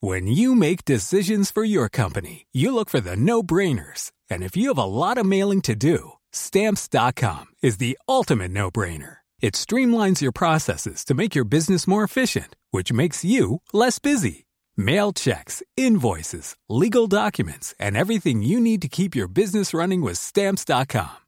[0.01, 4.13] When you make decisions for your company, you look for the no-brainers.
[4.31, 9.19] And if you have a lot of mailing to do, stamps.com is the ultimate no-brainer.
[9.41, 14.47] It streamlines your processes to make your business more efficient, which makes you less busy.
[14.77, 20.19] Mail checks, invoices, legal documents, and everything you need to keep your business running with
[20.19, 21.28] stamps.com.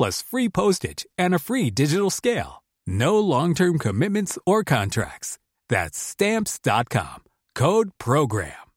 [0.00, 2.62] plus free postage and a free digital scale.
[2.86, 5.38] No long-term commitments or contracts.
[5.68, 7.24] That's Stamps.com.
[7.54, 8.70] Code PROGRAM.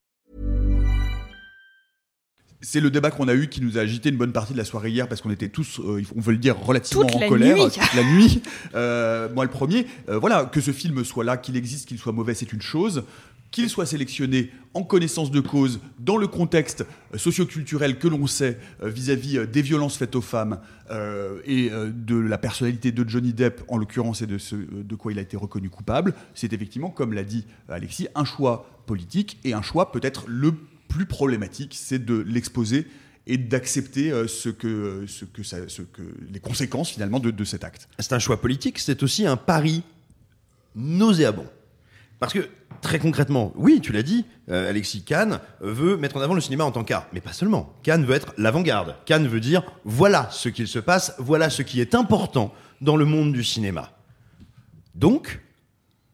[2.66, 4.64] C'est le débat qu'on a eu qui nous a agité une bonne partie de la
[4.64, 7.58] soirée hier parce qu'on était tous, euh, on veut le dire, relativement Toute en colère
[7.58, 7.72] nuit.
[7.72, 8.42] toute la nuit.
[8.74, 12.14] Euh, moi, le premier, euh, voilà, que ce film soit là, qu'il existe, qu'il soit
[12.14, 13.04] mauvais, c'est une chose.
[13.54, 18.58] Qu'il soit sélectionné en connaissance de cause dans le contexte euh, socioculturel que l'on sait
[18.82, 20.60] euh, vis-à-vis euh, des violences faites aux femmes
[21.46, 25.18] et de la personnalité de Johnny Depp en l'occurrence et de ce de quoi il
[25.18, 29.64] a été reconnu coupable, c'est effectivement, comme l'a dit Alexis, un choix politique et un
[29.64, 30.54] choix peut-être le
[30.90, 32.86] plus problématique, c'est de l'exposer
[33.26, 34.12] et d'accepter
[34.62, 37.90] les conséquences finalement de cet acte.
[37.98, 39.82] C'est un choix politique, c'est aussi un pari
[40.76, 41.48] nauséabond.
[42.24, 42.48] Parce que,
[42.80, 46.64] très concrètement, oui, tu l'as dit, euh, Alexis Kahn veut mettre en avant le cinéma
[46.64, 47.06] en tant qu'art.
[47.12, 47.74] Mais pas seulement.
[47.84, 48.96] Kahn veut être l'avant-garde.
[49.06, 53.04] Kahn veut dire, voilà ce qu'il se passe, voilà ce qui est important dans le
[53.04, 53.92] monde du cinéma.
[54.96, 55.42] Donc,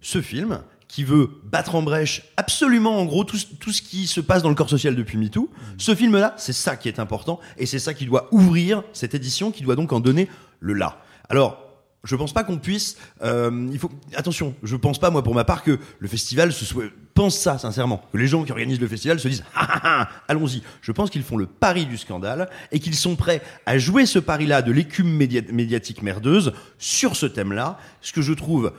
[0.01, 4.19] ce film, qui veut battre en brèche absolument, en gros, tout, tout ce qui se
[4.19, 7.67] passe dans le corps social depuis MeToo, ce film-là, c'est ça qui est important, et
[7.67, 10.27] c'est ça qui doit ouvrir cette édition, qui doit donc en donner
[10.59, 11.03] le là.
[11.29, 11.68] Alors,
[12.03, 12.97] je pense pas qu'on puisse.
[13.23, 14.55] euh, il faut attention.
[14.63, 18.01] Je pense pas moi pour ma part que le festival se soit, pense ça sincèrement.
[18.13, 20.63] Que les gens qui organisent le festival se disent ah, ah, ah, allons-y.
[20.81, 24.19] Je pense qu'ils font le pari du scandale et qu'ils sont prêts à jouer ce
[24.19, 27.77] pari-là de l'écume média- médiatique merdeuse sur ce thème-là.
[28.01, 28.71] Ce que je trouve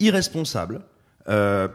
[0.00, 0.80] irresponsable.
[1.28, 1.68] euh,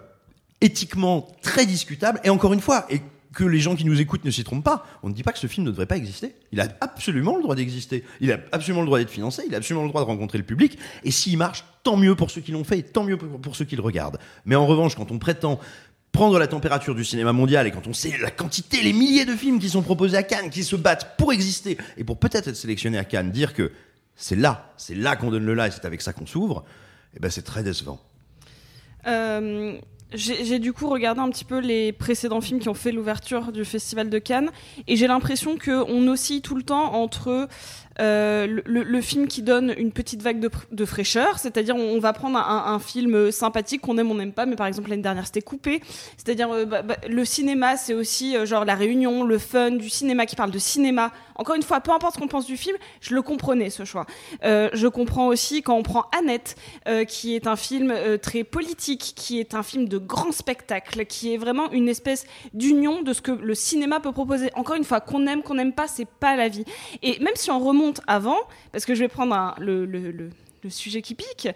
[0.61, 2.19] éthiquement très discutable.
[2.23, 2.85] Et encore une fois,
[3.33, 5.39] que les gens qui nous écoutent ne s'y trompent pas, on ne dit pas que
[5.39, 6.35] ce film ne devrait pas exister.
[6.51, 8.03] Il a absolument le droit d'exister.
[8.21, 9.43] Il a absolument le droit d'être financé.
[9.47, 10.77] Il a absolument le droit de rencontrer le public.
[11.03, 13.65] Et s'il marche, tant mieux pour ceux qui l'ont fait, et tant mieux pour, ceux
[13.65, 14.19] qui le regardent.
[14.45, 15.59] Mais en revanche, quand on prétend
[16.11, 19.35] prendre la température du cinéma mondial et quand on sait la quantité, les milliers de
[19.35, 22.55] films qui sont proposés à Cannes, qui se battent pour exister et pour peut-être être
[22.55, 23.71] sélectionnés à Cannes, dire que
[24.15, 26.63] c'est là, c'est là qu'on donne le là et c'est avec ça qu'on s'ouvre,
[27.15, 27.99] eh ben c'est très décevant.
[29.07, 29.79] Euh,
[30.13, 33.65] j'ai du coup regardé un petit peu les précédents films qui ont fait l'ouverture du
[33.65, 34.49] Festival de Cannes
[34.87, 37.47] et j'ai l'impression qu'on oscille tout le temps entre
[37.99, 40.39] euh, le, film qui donne une petite vague
[40.71, 44.55] de, fraîcheur, c'est-à-dire on, va prendre un, film sympathique qu'on aime, on n'aime pas, mais
[44.55, 45.81] par exemple l'année dernière c'était coupé,
[46.17, 49.89] c'est-à-dire euh, bah, bah, le cinéma c'est aussi euh, genre la réunion, le fun du
[49.89, 51.11] cinéma qui parle de cinéma.
[51.35, 54.05] Encore une fois, peu importe ce qu'on pense du film, je le comprenais ce choix.
[54.43, 56.55] Euh, je comprends aussi quand on prend Annette,
[56.87, 61.05] euh, qui est un film euh, très politique, qui est un film de grand spectacle,
[61.05, 64.51] qui est vraiment une espèce d'union de ce que le cinéma peut proposer.
[64.55, 66.65] Encore une fois, qu'on aime, qu'on n'aime pas, c'est pas la vie.
[67.01, 68.39] Et même si on remonte avant,
[68.71, 70.29] parce que je vais prendre le,
[70.69, 71.49] sujet qui pique.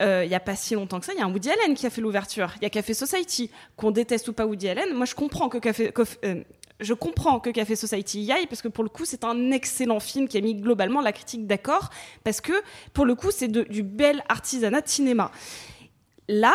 [0.00, 1.74] euh, Il n'y a pas si longtemps que ça, il y a un Woody Allen
[1.74, 2.52] qui a fait l'ouverture.
[2.56, 3.50] Il y a Café Society.
[3.76, 5.92] Qu'on déteste ou pas Woody Allen, moi je comprends que Café,
[6.24, 6.42] euh,
[6.80, 10.36] que Café Society y aille parce que pour le coup c'est un excellent film qui
[10.36, 11.90] a mis globalement la critique d'accord
[12.24, 12.52] parce que
[12.92, 15.30] pour le coup c'est du bel artisanat de cinéma.
[16.28, 16.54] Là,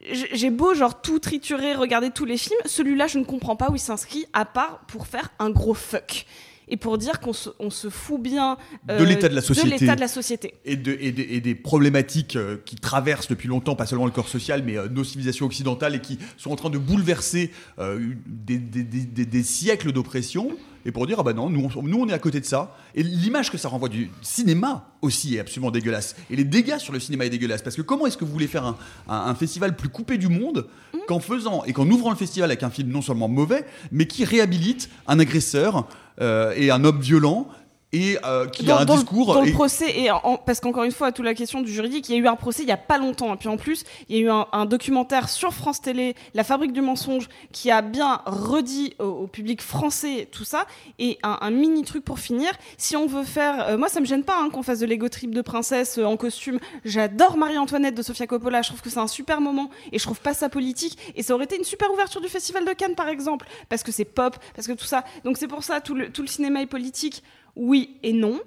[0.00, 3.74] j'ai beau genre tout triturer, regarder tous les films, celui-là je ne comprends pas où
[3.74, 6.26] il s'inscrit à part pour faire un gros fuck
[6.68, 8.56] et pour dire qu'on se, on se fout bien
[8.90, 9.70] euh, de l'état de la société.
[9.78, 10.54] l'état de la société.
[10.64, 14.10] Et, de- et des- et des problématiques euh, qui traversent depuis longtemps, pas seulement le
[14.10, 18.00] corps social, mais euh, nos civilisations occidentales et qui sont en train de bouleverser euh,
[18.26, 20.50] des, des- des- des- des siècles d'oppression.
[20.86, 22.74] Et pour dire, ah bah non, nous on, nous on est à côté de ça.
[22.94, 26.14] Et l'image que ça renvoie du cinéma aussi est absolument dégueulasse.
[26.30, 27.60] Et les dégâts sur le cinéma est dégueulasse.
[27.60, 28.76] Parce que comment est-ce que vous voulez faire un,
[29.08, 30.68] un- un festival plus coupé du monde
[31.08, 34.24] qu'en faisant et qu'en ouvrant le festival avec un film non seulement mauvais, mais qui
[34.24, 35.88] réhabilite un agresseur
[36.20, 37.48] euh, et un homme violent
[37.92, 39.32] et euh, qui a un dans le- discours.
[39.34, 42.12] dans le procès et en- parce qu'encore une fois toute la question du juridique il
[42.12, 43.32] y a eu un procès il y a pas longtemps.
[43.32, 46.42] Et puis en plus il y a eu un, un documentaire sur France Télé La
[46.44, 50.66] Fabrique du mensonge qui a bien redit au, au public français tout ça.
[50.98, 54.06] Et un, un mini truc pour finir si on veut faire euh, moi ça me
[54.06, 56.58] gêne pas hein, qu'on fasse de l'ego trip de princesse euh, en costume.
[56.84, 58.62] J'adore Marie-Antoinette de Sofia Coppola.
[58.62, 60.98] Je trouve que c'est un super moment et je trouve pas ça politique.
[61.14, 63.92] Et ça aurait été une super ouverture du festival de Cannes par exemple parce que
[63.92, 65.04] c'est pop parce que tout ça.
[65.24, 67.22] Donc c'est pour ça tout le, tout le cinéma est politique
[67.56, 68.38] oui et non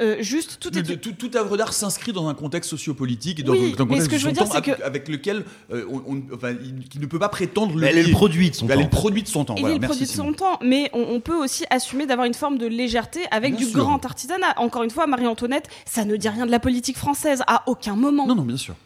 [0.00, 3.42] Euh, juste tout est de- tout, toute œuvre d'art s'inscrit dans un contexte sociopolitique et
[3.42, 4.68] dans, Oui, dans un mais contexte ce que de je veux son dire, temps c'est
[4.70, 7.84] avec, que- avec lequel euh, on, on- enfin, il, qui ne peut pas prétendre le
[7.84, 8.12] elle est le lier.
[8.12, 8.82] produit de son Elle est temps.
[8.84, 9.54] le produit de son temps.
[9.56, 12.06] Il voilà, est le merci produit de son temps, mais on, on peut aussi assumer
[12.06, 13.80] d'avoir une forme de légèreté avec Bien du sûr.
[13.80, 14.54] grand artisanat.
[14.58, 18.24] Encore une fois, Marie-Antoinette, ça ne dit rien de la politique française à aucun moment.
[18.28, 18.76] Non, non, bien sûr.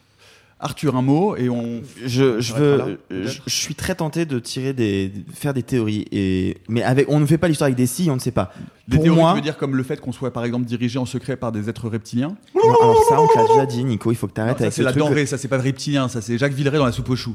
[0.62, 1.82] Arthur, un mot et on.
[2.04, 6.06] Je, je veux, je, je suis très tenté de tirer des, de faire des théories
[6.12, 8.52] et, mais avec, on ne fait pas l'histoire avec des si, on ne sait pas.
[8.88, 10.98] Des Pour théories, moi, tu veux dire comme le fait qu'on soit par exemple dirigé
[10.98, 14.10] en secret par des êtres reptiliens Non, alors ça, on te l'a déjà dit, Nico,
[14.12, 15.02] il faut que tu Non, arrêtes Ça avec c'est ce la truc.
[15.02, 17.34] denrée, ça c'est pas reptilien, ça c'est Jacques Villeray dans la soupe aux choux.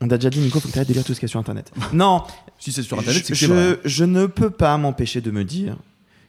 [0.00, 1.26] On t'a déjà dit, Nico, il faut que tu arrêtes de lire tout ce qu'il
[1.28, 1.70] y a sur Internet.
[1.92, 2.22] non,
[2.58, 5.76] Si c'est sur Internet, c'est que je, je ne peux pas m'empêcher de me dire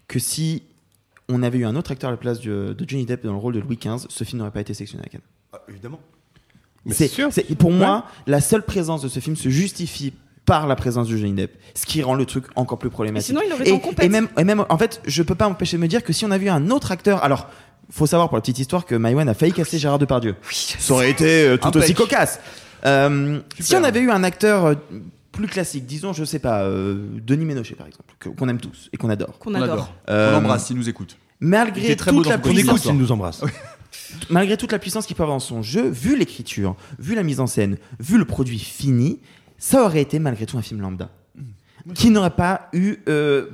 [0.08, 0.64] que si
[1.30, 3.38] on avait eu un autre acteur à la place de, de Johnny Depp dans le
[3.38, 5.22] rôle de Louis XV, ce film n'aurait pas été sélectionné à Cannes.
[5.54, 6.00] Ah, évidemment.
[6.92, 10.14] C'est- c'est- pour moi, la seule présence de ce film se justifie
[10.46, 13.34] par la présence de Johnny Depp, ce qui rend le truc encore plus problématique.
[13.34, 15.48] Mais sinon, il aurait en et, et même, et même, en fait, je peux pas
[15.48, 17.48] m'empêcher de me dire que si on avait eu un autre acteur, alors,
[17.90, 20.36] faut savoir pour la petite histoire que Maïwen a failli casser Gérard Depardieu.
[20.52, 21.84] ça aurait été euh, tout Impec.
[21.84, 22.42] aussi cocasse.
[22.86, 24.76] Euh, si on avait eu un acteur euh,
[25.32, 28.90] plus classique, disons, je sais pas, euh, Denis Ménochet par exemple, que- qu'on aime tous
[28.92, 29.40] et qu'on adore.
[29.40, 29.94] Qu'on On adore.
[30.10, 31.16] Euh, l'embrasse s'il nous écoute.
[31.40, 32.86] Il Malgré était très beau toute dans la Puissance.
[32.94, 33.42] nous embrasse.
[34.30, 37.40] malgré toute la puissance qu'il peut avoir dans son jeu, vu l'écriture, vu la mise
[37.40, 39.20] en scène, vu le produit fini,
[39.58, 41.10] ça aurait été malgré tout un film lambda.
[41.96, 43.48] Qui n'aurait pas eu euh,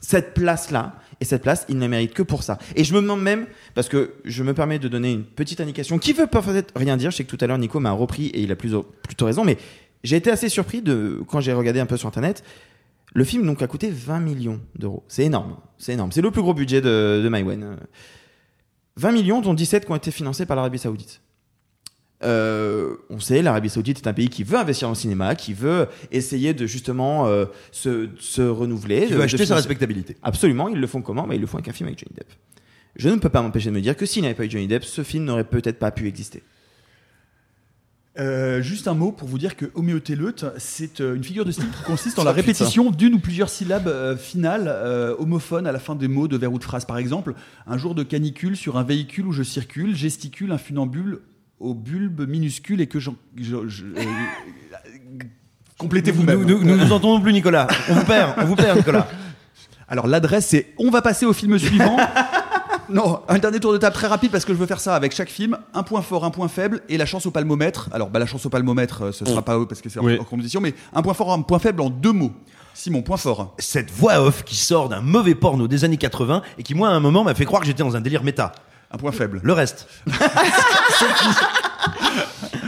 [0.00, 0.96] cette place-là.
[1.20, 2.58] Et cette place, il ne mérite que pour ça.
[2.76, 5.98] Et je me demande même, parce que je me permets de donner une petite indication
[5.98, 7.10] qui veut peut-être rien dire.
[7.10, 9.44] Je sais que tout à l'heure, Nico m'a repris et il a plus, plutôt raison.
[9.44, 9.56] Mais
[10.02, 12.42] j'ai été assez surpris de, quand j'ai regardé un peu sur Internet.
[13.14, 15.04] Le film donc a coûté 20 millions d'euros.
[15.08, 15.56] C'est énorme.
[15.78, 16.10] C'est énorme.
[16.10, 17.76] C'est le plus gros budget de, de Maïwen.
[18.96, 21.20] 20 millions, dont 17 qui ont été financés par l'Arabie Saoudite.
[22.22, 25.52] Euh, on sait, l'Arabie Saoudite est un pays qui veut investir dans le cinéma, qui
[25.52, 29.00] veut essayer de justement euh, se, se renouveler.
[29.02, 30.16] Qui de- veut de acheter sa respectabilité.
[30.22, 31.26] Absolument, ils le font comment?
[31.26, 32.28] Bah, Ils le font avec un film avec Johnny Depp.
[32.96, 34.84] Je ne peux pas m'empêcher de me dire que s'il n'avait pas eu Johnny Depp,
[34.84, 36.42] ce film n'aurait peut-être pas pu exister.
[38.16, 41.68] Euh, juste un mot pour vous dire que homéotéleute, c'est euh, une figure de style
[41.68, 42.46] qui consiste en la Oh, putain.
[42.46, 44.68] répétition d'une ou plusieurs syllabes euh, finales
[45.18, 46.84] homophones à la fin des mots de vers ou de phrases.
[46.84, 47.34] Par exemple,
[47.66, 51.20] un jour de canicule sur un véhicule où je circule, gesticule un funambule
[51.58, 53.16] au bulbe minuscule et que j'en.
[53.36, 53.84] je- je-
[55.78, 56.42] Complétez vous-même.
[56.44, 57.66] Nous, nous, nous nous entendons plus, Nicolas.
[57.88, 59.08] On vous perd, on vous perd, Nicolas.
[59.88, 61.96] Alors l'adresse c'est on va passer au film suivant.
[62.88, 65.12] Non, un dernier tour de table très rapide parce que je veux faire ça avec
[65.14, 67.88] chaque film, un point fort, un point faible et la chance au palmomètre.
[67.92, 70.04] Alors bah, la chance au palmomètre, euh, ce sera pas eux parce que c'est en-
[70.04, 70.18] Oui.
[70.18, 72.32] en compétition, mais un point fort, un point faible en deux mots.
[72.74, 73.54] Simon, point fort.
[73.58, 76.92] Cette voix off qui sort d'un mauvais porno des années 80 et qui, moi, à
[76.92, 78.50] un moment, m'a fait croire que j'étais dans un délire méta.
[78.90, 79.40] Un point faible.
[79.44, 79.88] Le reste.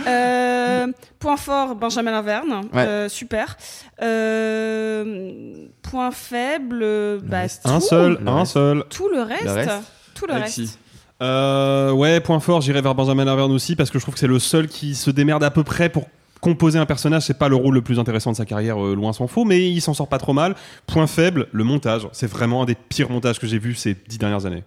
[0.09, 0.87] Euh,
[1.19, 2.69] point fort, Benjamin Laverne.
[2.73, 2.87] Ouais.
[2.87, 3.57] Euh, super.
[4.03, 7.87] Euh, point faible, bah, Un tout.
[7.87, 8.85] seul, un seul.
[8.89, 9.45] Tout le reste.
[9.45, 9.71] Le reste
[10.17, 10.79] Tout le reste.
[11.23, 14.27] Euh, ouais, point fort, j'irai vers Benjamin Laverne aussi parce que je trouve que c'est
[14.27, 16.09] le seul qui se démerde à peu près pour
[16.41, 17.23] composer un personnage.
[17.23, 19.71] C'est pas le rôle le plus intéressant de sa carrière, euh, loin s'en faut, mais
[19.71, 20.55] il s'en sort pas trop mal.
[20.87, 22.07] Point faible, le montage.
[22.13, 24.65] C'est vraiment un des pires montages que j'ai vu ces dix dernières années.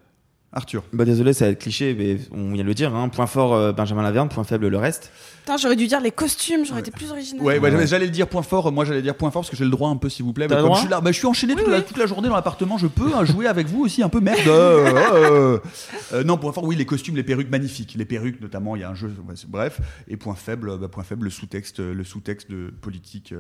[0.52, 0.84] Arthur.
[0.94, 2.96] Bah désolé, ça va être cliché, mais on vient de le dire.
[2.96, 3.10] Hein.
[3.10, 5.12] Point fort euh, Benjamin Laverne, point faible le reste.
[5.50, 7.44] Putain, j'aurais dû dire les costumes, j'aurais été plus original.
[7.44, 8.72] Ouais, ouais, j'allais le dire point fort.
[8.72, 10.48] Moi, j'allais dire point fort parce que j'ai le droit un peu, s'il vous plaît.
[10.48, 12.36] Mais comme je suis là, bah, je suis enchaîné toute, La, toute la journée dans
[12.36, 12.78] l'appartement.
[12.78, 14.48] Je peux hein, jouer avec vous aussi un peu merde.
[14.48, 15.60] Euh, euh,
[16.14, 17.96] euh, non, point fort, oui, les costumes, les perruques magnifiques.
[17.98, 19.12] Les perruques, notamment, il y a un jeu.
[19.48, 19.82] bref.
[20.08, 23.34] Et point faible, bah, point faible, le sous-texte, le sous-texte de politique.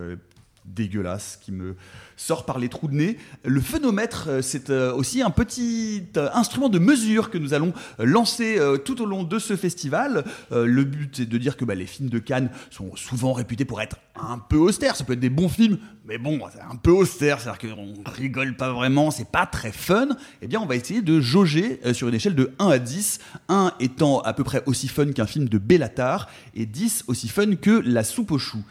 [0.73, 1.75] Dégueulasse qui me
[2.19, 3.17] sort par les trous de nez.
[3.45, 7.73] Le phénomètre, euh, c'est euh, aussi un petit euh, instrument de mesure que nous allons
[7.97, 10.23] lancer tout au long de ce festival.
[10.51, 13.81] Le but est de dire que bah, les films de Cannes sont souvent réputés pour
[13.81, 14.95] être un peu austères.
[14.95, 18.55] Ça peut être des bons films, mais bon, c'est un peu austère, c'est-à-dire qu'on rigole
[18.55, 20.09] pas vraiment, c'est pas très fun.
[20.41, 23.73] Eh bien, on va essayer de jauger sur une échelle de 1 à 10, 1
[23.79, 27.81] étant à peu près aussi fun qu'un film de Bellatar et 10 aussi fun que
[27.85, 28.63] La soupe aux choux.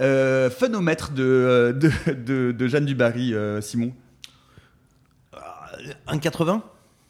[0.00, 3.92] Euh, funomètre de, euh, de, de, de Jeanne Dubarry, euh, Simon
[6.08, 6.60] 1,80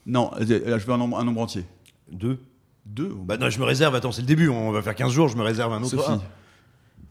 [0.07, 0.45] Non, euh,
[0.79, 1.65] je veux un nombre, un nombre entier.
[2.13, 2.39] 2
[2.87, 5.29] 2 Bah non, je me réserve, attends, c'est le début, on va faire 15 jours,
[5.29, 5.91] je me réserve un autre.
[5.91, 6.11] Sophie.
[6.11, 6.23] un.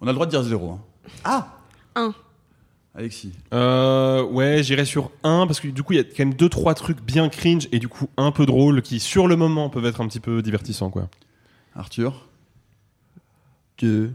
[0.01, 0.79] On a le droit de dire 0.
[1.23, 1.47] Ah
[1.95, 2.13] 1.
[2.95, 3.31] Alexis.
[3.53, 6.49] Euh, ouais, j'irai sur un parce que du coup, il y a quand même deux
[6.49, 9.85] trois trucs bien cringe et du coup un peu drôles qui, sur le moment, peuvent
[9.85, 11.09] être un petit peu divertissants, quoi.
[11.75, 12.27] Arthur
[13.79, 14.13] 2.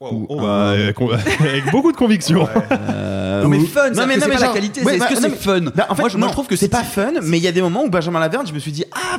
[0.00, 0.96] Oh, bah, avec,
[1.40, 2.48] avec beaucoup de conviction.
[2.70, 5.20] Euh, Non, mais fun, ça, c'est pas la genre- qualité, ouais, est-ce bah, que non,
[5.22, 5.60] c'est mais- fun?
[5.74, 7.42] bah, en fait, Moi, je- non, moi, je trouve que c'est pas fun, mais il
[7.44, 9.18] y a des moments où Benjamin Laverne, je me suis dit ah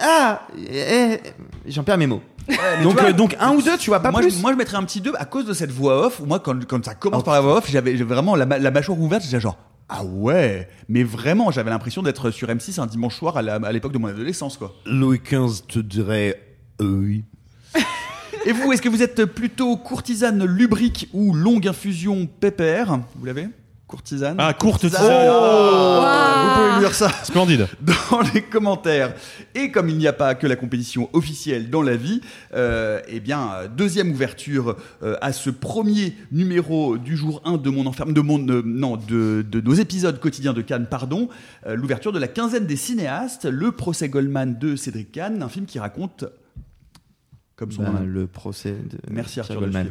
[0.00, 1.18] ah eh,
[1.66, 2.22] j'en perds mes mots.
[2.48, 4.36] mais donc vois, euh, donc un ou deux, tu vois pas moi, plus.
[4.36, 6.20] Je, moi, je mettrais un petit 2 à cause de cette voix off.
[6.24, 9.22] Moi, quand, quand ça commence par la voix off, j'avais vraiment la, la mâchoire ouverte.
[9.24, 9.56] J'étais genre,
[9.88, 10.68] ah ouais.
[10.88, 14.56] Mais vraiment, j'avais l'impression d'être sur M6 un dimanche soir à l'époque de mon adolescence,
[14.58, 14.74] quoi.
[14.86, 16.40] Louis XV te dirait
[16.80, 17.24] euh, oui.
[18.46, 23.48] Et vous, est-ce que vous êtes plutôt courtisane lubrique ou longue infusion pépère Vous l'avez
[23.86, 25.00] Courtisane Ah, courte Courtisane.
[25.02, 25.28] tisane.
[25.30, 26.00] Oh
[26.44, 27.66] Vous pouvez me dire ça Splendide.
[28.10, 29.14] dans les commentaires.
[29.54, 32.20] Et comme il n'y a pas que la compétition officielle dans la vie,
[32.54, 37.86] euh, eh bien, deuxième ouverture euh, à ce premier numéro du jour 1 de mon
[37.86, 41.28] enferme, de mon, euh, non, de, de nos épisodes quotidiens de Cannes, pardon,
[41.66, 45.66] euh, l'ouverture de la quinzaine des cinéastes, le procès Goldman de Cédric Kahn, un film
[45.66, 46.24] qui raconte
[47.56, 49.90] comme son nom le procès de Merci Pierre Arthur de Goldman.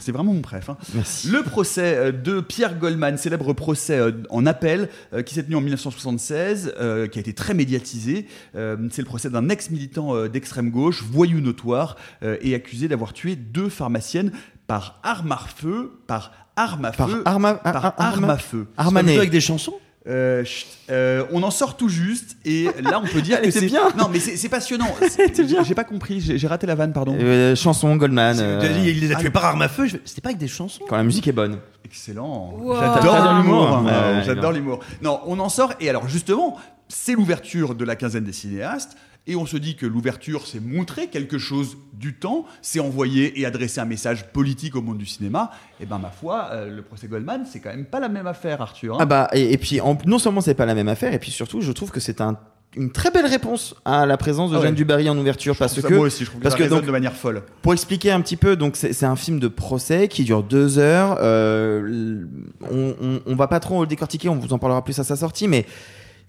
[0.00, 0.70] C'est- vraiment mon préf.
[0.70, 0.78] hein.
[0.94, 1.28] Merci.
[1.28, 5.56] Le procès euh, de Pierre Goldman, célèbre procès euh, en appel euh, qui s'est tenu
[5.56, 8.26] en 1976, euh, qui a été très médiatisé.
[8.54, 11.96] C'est le procès d'un ex-militant d'extrême gauche, voyou notoire,
[12.40, 14.32] et accusé d'avoir tué deux pharmaciennes
[14.66, 18.66] par arme à feu, par arme à Par feu, arme à- arme arme- feu.
[19.00, 19.74] Plutôt avec des chansons?
[20.08, 23.50] Euh, chut, euh, on en sort tout juste et là on peut dire Elle que
[23.58, 23.88] c'est bien.
[23.98, 24.94] Non mais c'est c'est passionnant.
[25.00, 27.16] C'est- J'ai pas compris, j'ai raté la vanne, pardon.
[27.18, 28.36] Euh, chanson Goldman.
[28.40, 30.46] euh, il les a ah, tués par arme à feu, je c'était pas avec des
[30.48, 31.58] chansons quand la musique est bonne.
[31.84, 32.52] Excellent.
[32.58, 32.76] Wow.
[32.80, 33.66] J'adore l'humour.
[33.66, 33.82] l'humour.
[33.84, 34.80] Ouais, Ouais, J'adore l'humour.
[35.02, 35.72] Non, on en sort.
[35.80, 36.56] Et alors, justement,
[36.88, 38.96] c'est l'ouverture de la quinzaine des cinéastes.
[39.28, 43.44] Et on se dit que l'ouverture, c'est montrer quelque chose du temps, c'est envoyer et
[43.46, 45.50] adresser un message politique au monde du cinéma.
[45.80, 48.60] Et ben, ma foi, euh, le procès Goldman, c'est quand même pas la même affaire,
[48.60, 48.94] Arthur.
[48.94, 48.98] hein.
[49.00, 51.30] Ah bah et, et puis en- non seulement c'est pas la même affaire et puis
[51.32, 52.36] surtout je trouve que c'est un
[52.76, 54.66] une très belle réponse à la présence de Ah ouais.
[54.66, 56.90] Jeanne Dubarry en ouverture parce que moi aussi, je trouve que parce que donc de
[56.90, 57.42] manière folle.
[57.62, 61.16] Pour expliquer un petit peu, donc c'est un film de procès qui dure deux heures.
[61.20, 62.26] Euh,
[62.70, 65.16] on, on, on va pas trop le décortiquer, on vous en parlera plus à sa
[65.16, 65.64] sortie, mais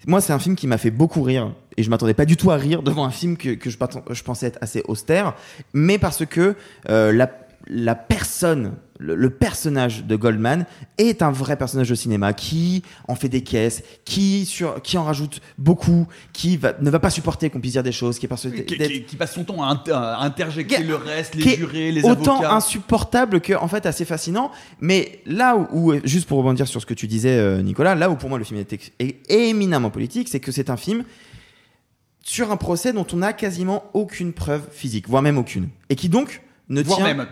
[0.06, 2.50] moi c'est un film qui m'a fait beaucoup rire et je m'attendais pas du tout
[2.50, 5.34] à rire devant un film que, je, pensais être assez austère,
[5.72, 6.56] mais parce que
[6.88, 7.12] euh,
[7.68, 10.66] la personne, le, le personnage de Goldman
[10.98, 15.04] est un vrai personnage de cinéma qui en fait des caisses, qui sur, qui en
[15.04, 18.28] rajoute beaucoup, qui va, ne va pas supporter qu'on puisse dire des choses, qui est
[18.28, 21.56] persuadé Qui, d'être- qui- qui passe son temps à, inter- à interjecter le reste, les
[21.56, 22.54] jurés, les autant avocats.
[22.54, 26.86] insupportable que en fait assez fascinant mais là où, où- juste pour rebondir sur ce
[26.86, 28.58] que tu disais euh, Nicolas là où pour moi le film
[28.98, 31.04] est éminemment politique c'est que c'est un film
[32.22, 36.08] sur un procès dont on n'a quasiment aucune preuve physique, voire même aucune, et qui
[36.08, 37.14] donc ne Voire tient.
[37.14, 37.26] même.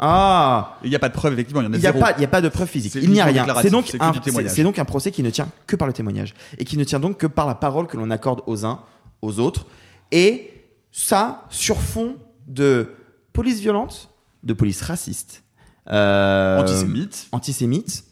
[0.00, 0.78] Ah.
[0.84, 2.04] Il n'y a pas de preuve, effectivement, il y en a Il n'y a zéro.
[2.04, 2.94] pas, il y a pas de preuve physique.
[2.94, 3.46] Il n'y a rien.
[3.62, 4.12] C'est donc un,
[4.48, 7.18] c'est- donc procès qui ne tient que par le témoignage et qui ne tient donc
[7.18, 8.80] que par la parole que l'on accorde aux uns,
[9.22, 9.66] aux autres.
[10.12, 10.52] Et
[10.92, 12.92] ça sur fond de
[13.32, 14.10] police violente,
[14.44, 15.42] de police raciste,
[15.90, 17.26] euh, Antisémite.
[17.32, 18.04] antisémite.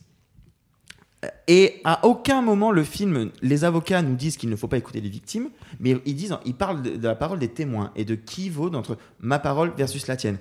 [1.49, 5.01] Et à aucun moment le film, les avocats nous disent qu'il ne faut pas écouter
[5.01, 5.49] les victimes,
[5.80, 8.72] mais ils disent, ils parlent de, de la parole des témoins et de qui vaut
[8.74, 10.39] entre ma parole versus la tienne.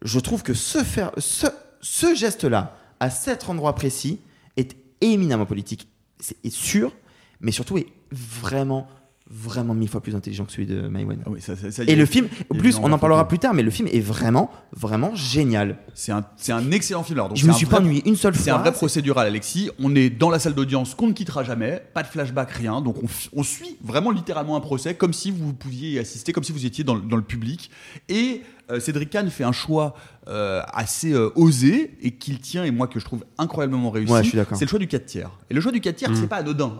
[0.00, 4.20] Je trouve que ce, geste-là, à cet endroit précis,
[4.56, 5.88] est éminemment politique,
[6.18, 6.94] c'est est sûr,
[7.40, 8.86] mais surtout est vraiment,
[9.34, 11.22] vraiment mille fois plus intelligent que celui de Maïwen.
[11.24, 13.38] Ah oui, ça- ça- ça y et le film, a plus, on en parlera plus
[13.38, 15.78] tard, mais le film est vraiment, vraiment génial.
[15.94, 17.18] C'est un, c'est un excellent film.
[17.18, 18.58] Alors, donc Je c'est me suis vrai- pas ennuyé une seule C'est fois.
[18.58, 19.70] un vrai procédural, Alexis.
[19.78, 21.82] On est dans la salle d'audience qu'on ne quittera jamais.
[21.94, 22.82] Pas de flashback, rien.
[22.82, 22.96] Donc
[23.34, 26.66] on, suit vraiment littéralement un procès comme si vous pouviez y assister, comme si vous
[26.66, 27.70] étiez dans, le- dans le public.
[28.10, 29.94] Et euh, Cédric Kahn fait un choix
[30.28, 34.12] euh, assez euh, osé et qu'il tient, et moi que je trouve incroyablement réussi.
[34.12, 34.22] Ouais.
[34.52, 35.30] C'est le choix du 4 tiers.
[35.50, 36.16] Et le choix du 4 tiers, Mm.
[36.16, 36.74] c'est pas anodin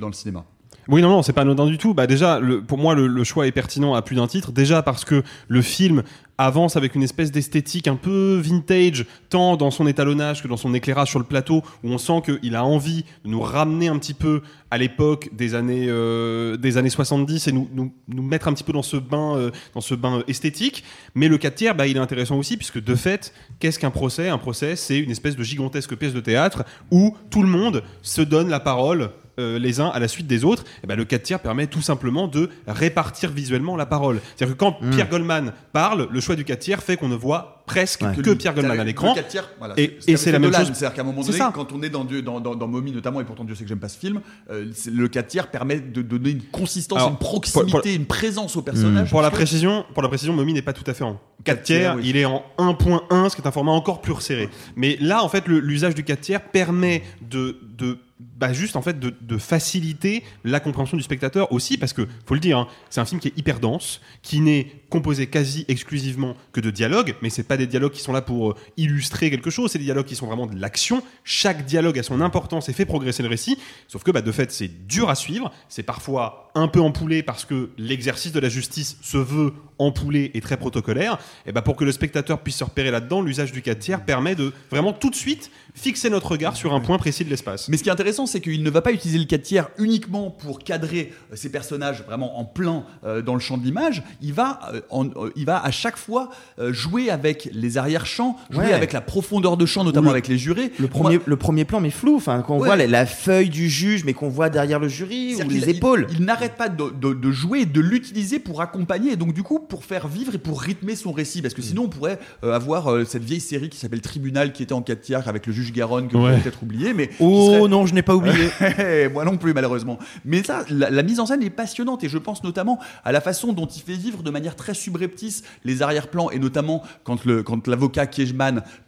[0.00, 0.44] dans le cinéma.
[0.88, 1.94] Oui, non, non, c'est pas anodin du tout.
[1.94, 4.52] Bah déjà, pour moi, le, choix est pertinent à plus d'un titre.
[4.52, 6.04] Déjà parce que le film
[6.38, 10.74] avance avec une espèce d'esthétique un peu vintage, tant dans son étalonnage que dans son
[10.74, 14.14] éclairage sur le plateau, où on sent qu'il a envie de nous ramener un petit
[14.14, 18.64] peu à l'époque des années euh, des années 70 et nous, nous, mettre un petit
[18.64, 20.84] peu dans ce bain euh, dans ce bain esthétique.
[21.14, 24.28] Mais le 4 tiers, bah, il est intéressant aussi puisque de fait, qu'est-ce qu'un procès?
[24.28, 28.22] Un procès, c'est une espèce de gigantesque pièce de théâtre où tout le monde se
[28.22, 31.22] donne la parole euh, les uns à la suite des autres, et ben le 4
[31.22, 34.20] tiers permet tout simplement de répartir visuellement la parole.
[34.36, 34.90] C'est-à-dire que quand Mm.
[34.90, 38.32] Pierre Goldman parle, le choix du 4 tiers fait qu'on ne voit presque Que.
[38.34, 39.08] Pierre Goldman à l'écran.
[39.08, 40.66] le 4 tiers, voilà, et c'est la même chose.
[40.72, 41.50] C'est-à-dire qu'à un moment C'est donné, ça.
[41.54, 43.68] quand on est dans, Dieu- dans, dans, dans Mommy notamment, et pourtant Dieu sait que
[43.68, 44.20] j'aime pas ce film,
[44.50, 48.06] euh, le 4 tiers permet de donner une consistance, Alors, une proximité, pour- pour- une
[48.06, 49.10] présence au personnage.
[49.10, 51.20] Pour la précision, pour la précision, Mommy n'est pas tout à fait en 4
[51.56, 52.02] Quatre tiers, tiers, oui.
[52.06, 54.48] il est en 1.1, ce qui est un format encore plus resserré.
[54.76, 58.98] Mais là, en fait, l'usage du 4 tiers permet de, de bah juste en fait
[58.98, 63.04] de, faciliter la compréhension du spectateur aussi parce que faut le dire, hein, c'est un
[63.04, 67.42] film qui est hyper dense, qui n'est composé quasi exclusivement que de dialogues, mais c'est
[67.42, 70.16] pas des dialogues qui sont là pour euh, illustrer quelque chose, c'est des dialogues qui
[70.16, 71.02] sont vraiment de l'action.
[71.24, 73.58] Chaque dialogue a son importance et fait progresser le récit.
[73.88, 77.44] Sauf que bah, de fait, c'est dur à suivre, c'est parfois un peu empoulé parce
[77.44, 81.18] que l'exercice de la justice se veut empoulé et très protocolaire.
[81.44, 84.34] Et bah pour que le spectateur puisse se repérer là-dedans, l'usage du 4 tiers permet
[84.34, 87.68] de vraiment tout de suite fixer notre regard sur un point précis de l'espace.
[87.68, 90.30] Mais ce qui est intéressant, c'est qu'il ne va pas utiliser le 4 tiers uniquement
[90.30, 94.02] pour cadrer euh, ces personnages vraiment en plein euh, dans le champ de l'image.
[94.22, 98.38] Il va, euh, en- euh, il va à chaque fois euh, jouer avec les arrière-champs,
[98.48, 98.72] jouer Ouais.
[98.72, 100.72] avec la profondeur de champ, notamment Le- avec les jurés.
[100.78, 102.16] Le premier, le premier plan, mais flou.
[102.16, 102.66] Enfin, quand on Ouais.
[102.68, 105.56] voit la, la feuille du juge, mais qu'on voit derrière le jury ou les qu'il-
[105.58, 106.06] il- épaules.
[106.12, 109.42] Il, n'arrête pas de, de- de jouer et de l'utiliser pour accompagner et donc du
[109.42, 111.42] coup pour faire vivre et pour rythmer son récit.
[111.42, 114.62] Parce que sinon on pourrait euh, avoir euh, cette vieille série qui s'appelle Tribunal qui
[114.62, 116.32] était en 4 tiers avec le juge Garonne que vous Ouais.
[116.32, 116.92] avez peut-être oublié.
[116.94, 118.48] Mais Oh serait- non, je n'ai pas oublié.
[119.12, 119.98] Moi non plus malheureusement.
[120.24, 123.20] Mais ça, la, la mise en scène est passionnante et je pense notamment à la
[123.20, 127.42] façon dont il fait vivre de manière très subreptice les arrière-plans et notamment quand le
[127.42, 128.06] quand l'avocat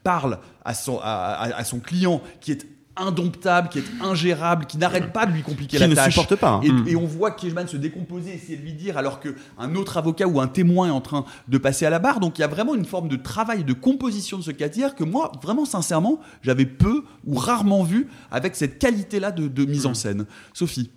[0.03, 2.67] parle à son à, à- à son client qui est
[3.01, 6.13] indomptable, qui est ingérable, qui n'arrête pas de lui compliquer Qui la ne tâche.
[6.15, 6.61] supporte pas, hein.
[6.63, 6.89] Et, Mm.
[6.89, 10.27] et on voit Kiejman se décomposer, essayer de lui dire, alors que un autre avocat
[10.27, 12.21] ou un témoin est en train de passer à la barre.
[12.21, 14.95] Donc il y a vraiment une forme de travail, de composition de ce cas tiers
[14.95, 19.87] que moi, vraiment sincèrement, j'avais peu ou rarement vu avec cette qualité-là de, de mise
[19.87, 20.27] en scène.
[20.53, 20.91] Sophie.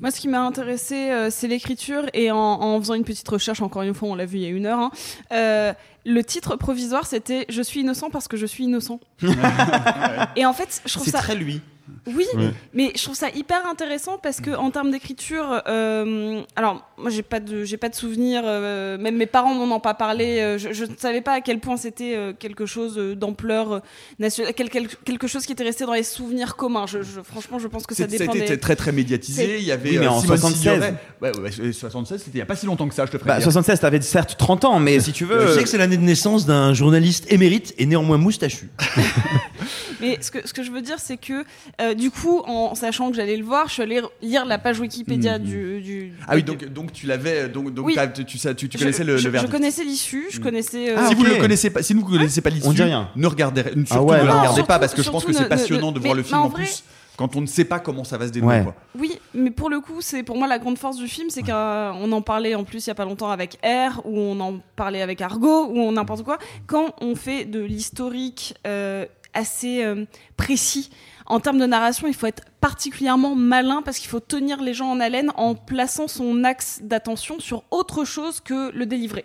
[0.00, 2.06] Moi, ce qui m'a intéressé, euh, c'est l'écriture.
[2.14, 4.46] Et en, en faisant une petite recherche, encore une fois, on l'a vu il y
[4.46, 4.90] a une heure, hein,
[5.32, 5.72] euh,
[6.04, 8.98] le titre provisoire, c'était Je suis innocent parce que je suis innocent.
[10.36, 11.18] et en fait, je trouve C'est ça.
[11.18, 11.60] très lui.
[12.06, 12.50] Oui, Ouais.
[12.74, 17.22] mais je trouve ça hyper intéressant parce que en termes d'écriture, euh, alors moi j'ai
[17.22, 20.40] pas de j'ai pas de souvenir, euh, même mes parents m'en ont pas parlé.
[20.40, 23.82] euh, je, ne savais pas à quel point c'était euh, quelque chose d'ampleur
[24.18, 26.86] nationale, quel- quel- quelque chose qui était resté dans les souvenirs communs.
[26.86, 28.32] Je, je- franchement, je pense que ça C'est- Ça a dépend.
[28.36, 29.58] été des- très très médiatisé.
[29.58, 30.58] Il y avait Oui, mais euh, en Simone 76.
[30.72, 30.94] Signoret.
[31.20, 33.16] Ouais, ouais, ouais, 76, c'était il y a pas si longtemps que ça, je te
[33.18, 33.40] Bah, préviens.
[33.44, 35.46] 76, t'avais certes 30 ans, mais si tu veux.
[35.46, 38.70] Je sais que c'est l'année de naissance d'un journaliste émérite et néanmoins moustachu.
[40.00, 41.44] Mais ce que, ce que je veux dire, c'est que
[41.92, 44.80] euh, du coup, en sachant que j'allais le voir, je suis allée lire la page
[44.80, 45.44] Wikipédia Mhm.
[45.44, 47.96] du, du- Ah oui, donc, donc tu l'avais, donc, donc Oui.
[48.14, 50.96] tu, tu, tu, tu Je- connaissais le, je, le je connaissais l'issue, je connaissais.
[50.96, 52.82] euh, si vous ne le connaissez pas, si vous ne connaissez pas l'issue, On dit
[52.82, 53.10] rien.
[53.16, 54.38] ne regardez, surtout Ah ouais, ne non.
[54.40, 56.38] regardez pas parce que je pense que c'est passionnant ne- de voir mais- le film
[56.38, 56.82] en en vrai- plus
[57.18, 58.56] quand on ne sait pas comment ça va se dénouer.
[58.56, 58.62] Ouais.
[58.64, 58.74] quoi.
[58.98, 62.10] Oui, mais pour le coup, c'est pour moi la grande force du film, c'est qu'on
[62.12, 65.02] en parlait en plus il y a pas longtemps avec R, ou on en parlait
[65.02, 66.38] avec Argo, ou n'importe quoi.
[66.66, 70.04] Quand on fait de l'historique euh, assez euh,
[70.36, 70.90] précis.
[71.26, 74.90] En termes de narration, il faut être particulièrement malin parce qu'il faut tenir les gens
[74.90, 79.24] en haleine en plaçant son axe d'attention sur autre chose que le délivrer,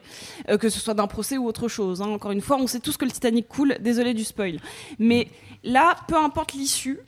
[0.50, 2.02] Euh, que ce soit d'un procès ou autre chose.
[2.02, 2.08] hein.
[2.08, 3.78] Encore une fois, on sait tous que le Titanic coule.
[3.80, 4.60] Désolé du spoil,
[5.00, 5.28] mais
[5.64, 7.00] là, peu importe l'issue,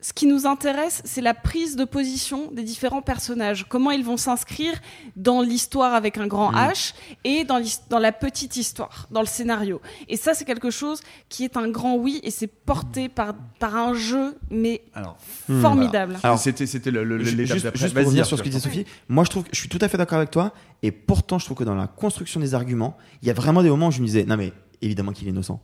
[0.00, 3.66] ce qui nous intéresse, c'est la prise de position des différents personnages.
[3.68, 4.74] Comment ils vont s'inscrire
[5.16, 6.56] dans l'histoire avec un grand Mm.
[6.56, 6.94] H
[7.24, 7.58] et dans,
[7.98, 9.80] la petite histoire, dans le scénario.
[10.08, 13.74] Et ça, c'est quelque chose qui est un grand oui et c'est porté par, par
[13.74, 15.16] un jeu, mais Alors,
[15.60, 16.18] formidable.
[16.22, 19.24] Alors, c'était c'était le, le, juste, juste pour revenir sur ce que disait Sophie, moi
[19.24, 21.56] je trouve que je suis tout à fait d'accord avec toi, et pourtant je trouve
[21.56, 24.06] que dans la construction des arguments, il y a vraiment des moments où je me
[24.06, 25.60] disais, non mais évidemment qu'il est innocent.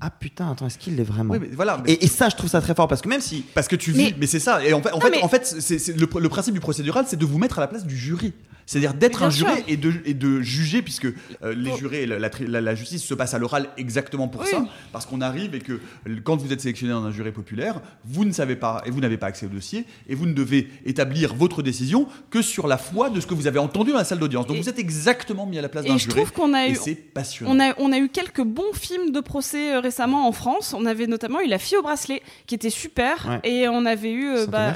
[0.00, 2.34] Ah putain, attends, est-ce qu'il l'est vraiment Oui, mais voilà, mais- et, et ça, je
[2.36, 3.44] trouve ça très fort parce que même si.
[3.54, 4.64] Parce que tu vis, mais, Mais- c'est ça.
[4.64, 5.54] Et en fait, en Non, fait, mais- en fait
[5.96, 8.32] le principe du procédural, c'est de vous mettre à la place du jury.
[8.66, 9.64] C'est-à-dire d'être un juré sûr.
[9.68, 13.34] et de, et de juger, puisque euh, les jurés, et la, la justice se passe
[13.34, 14.48] à l'oral exactement pour Oui.
[14.50, 14.64] ça.
[14.92, 15.80] Parce qu'on arrive et que
[16.24, 19.16] quand vous êtes sélectionné dans un jury populaire, vous ne savez pas et vous n'avez
[19.16, 23.10] pas accès au dossier et vous ne devez établir votre décision que sur la foi
[23.10, 24.46] de ce que vous avez entendu dans la salle d'audience.
[24.46, 26.16] Donc vous êtes exactement mis à la place d'un Et je juré.
[26.22, 27.52] trouve qu'on a et eu, c'est passionnant.
[27.54, 30.74] on a, on a eu quelques bons films de procès euh, récemment en France.
[30.76, 33.40] On avait notamment eu La fille au bracelet, qui était super, Ouais.
[33.50, 34.74] et on avait eu, euh, bah,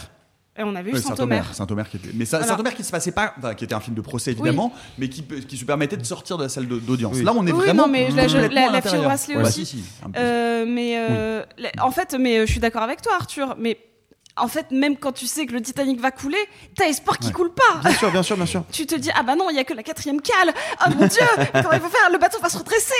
[0.58, 1.54] et on avait eu Saint-Omer.
[1.54, 2.52] Saint-Omer, qui était, mais ça- Voilà.
[2.52, 5.22] Saint-Omer qui se passait pas, enfin, qui était un film de procès évidemment, mais qui,
[5.24, 7.14] qui se permettait de sortir de la salle d'audience.
[7.16, 7.22] Oui.
[7.24, 9.66] Là, on est Oui, vraiment non, mais la, je- la, fille Ouais, aussi.
[9.66, 9.84] si, si.
[10.16, 13.54] Euh, mais euh, la- en fait, mais euh, je suis d'accord avec toi, Arthur.
[13.58, 13.78] Mais
[14.38, 16.38] en fait, même quand tu sais que le Titanic va couler,
[16.74, 17.32] t'as espoir qu'il Ouais.
[17.32, 17.80] coule pas.
[17.82, 18.64] Bien sûr, bien sûr, bien sûr.
[18.72, 20.52] Tu te dis ah bah non, il y a que la quatrième cale.
[20.86, 21.20] Oh mon dieu,
[21.52, 22.10] comment il faut faire?
[22.12, 22.92] Le bateau va se redresser.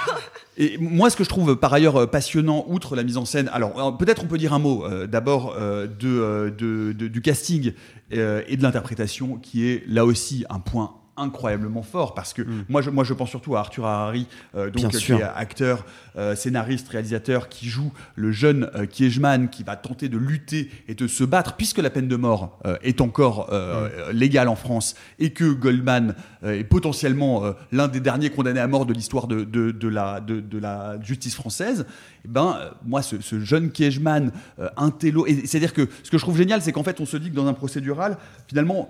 [0.60, 3.48] Et moi, ce que je trouve par ailleurs euh, passionnant, outre la mise en scène,
[3.50, 5.56] alors euh, peut-être on peut dire un mot euh, d'abord
[5.98, 7.72] du casting
[8.10, 12.90] et de l'interprétation, qui est là aussi un point incroyablement fort parce que moi, je,
[12.90, 15.84] moi je pense surtout à Arthur Harari euh, donc euh, qui est acteur
[16.16, 20.94] euh, scénariste réalisateur qui joue le jeune euh, Kiejman qui va tenter de lutter et
[20.94, 25.30] de se battre puisque la peine de mort est encore euh, légale en France et
[25.30, 29.88] que Goldman est potentiellement l'un des derniers condamnés à mort de l'histoire de, de, de
[29.88, 31.86] la, de, de la justice française,
[32.24, 34.30] eh ben, moi, ce, ce jeune Kiejman,
[34.76, 37.16] un télo, et c'est-à-dire que ce que je trouve génial, c'est qu'en fait, on se
[37.16, 38.16] dit que dans un procédural,
[38.48, 38.88] finalement,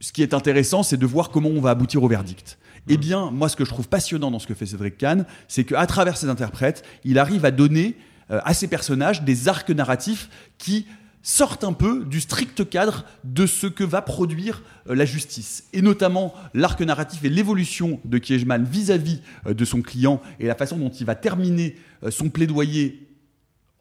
[0.00, 2.58] ce qui est intéressant, c'est de voir comment on va aboutir au verdict.
[2.88, 5.64] Eh bien, moi, ce que je trouve passionnant dans ce que fait Cédric Kahn, c'est
[5.64, 7.96] qu'à travers ses interprètes, il arrive à donner
[8.30, 10.28] euh, à ses personnages des arcs narratifs
[10.58, 10.86] qui
[11.22, 15.64] sortent un peu du strict cadre de ce que va produire euh, la justice.
[15.72, 20.54] Et notamment l'arc narratif et l'évolution de Kiejman vis-à-vis euh, de son client et la
[20.54, 21.74] façon dont il va terminer
[22.04, 23.08] euh, son plaidoyer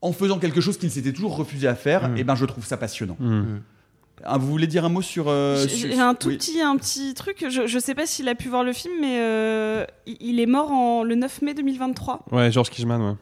[0.02, 2.18] en faisant quelque chose qu'il s'était toujours refusé à faire, Mm.
[2.18, 3.18] et ben je trouve ça passionnant.
[4.26, 5.26] Ah, vous voulez dire un mot sur...
[5.30, 6.38] euh, J'ai sur- un tout oui.
[6.38, 7.46] petit, un petit truc.
[7.50, 10.46] Je, je sais pas s'il a pu voir le film, mais euh, il il est
[10.48, 12.26] mort en, le 9 mai 2023.
[12.32, 13.16] Ouais, George Kijman, ouais.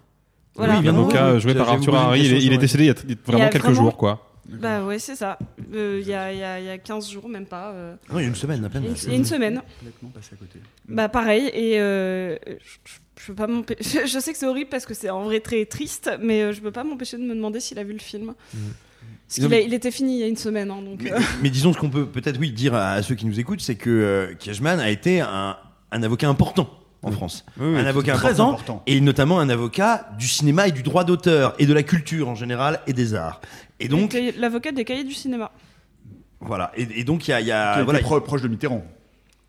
[0.56, 0.78] Voilà.
[0.80, 1.41] Oui, l'avocat Oui, oui.
[1.41, 3.49] joué par Arthur Harari, il, est- il décédé il y a Il y vraiment a
[3.49, 4.30] quelques vraiment- jours, quoi.
[4.45, 5.39] Bah ouais, c'est ça.
[5.74, 7.72] Euh, Il y, a, il y a- il y a 15 jours, même pas.
[7.72, 7.95] euh.
[8.12, 8.84] Non, il y a une semaine à peine.
[8.84, 9.62] Il y a une- il y a une semaine.
[9.80, 10.60] Complètement passé à côté.
[10.88, 13.82] Bah pareil, et euh, je, je- peux pas m'empêcher.
[14.06, 16.60] Je, je sais que c'est horrible parce que c'est en vrai très triste, mais je
[16.62, 18.34] peux pas m'empêcher de me demander s'il a vu le film.
[19.42, 21.02] Parce a- il était fini il y a une semaine, hein, donc.
[21.04, 23.40] Mais, euh, mais disons ce qu'on peut peut-être oui dire à, à ceux qui nous
[23.40, 25.58] écoutent, c'est que euh, a été un,
[25.92, 26.70] un avocat important
[27.02, 28.84] en France, Oui, oui, un avocat très important, important.
[28.88, 32.36] et notamment un avocat du cinéma et du droit d'auteur et de la culture en
[32.36, 33.42] général et des arts.
[33.82, 35.52] Et donc L'avocat des cahiers du cinéma.
[36.40, 38.42] voilà, et, et donc il y a, il y Qui a était voilà, pro- proche
[38.42, 38.86] de Mitterrand.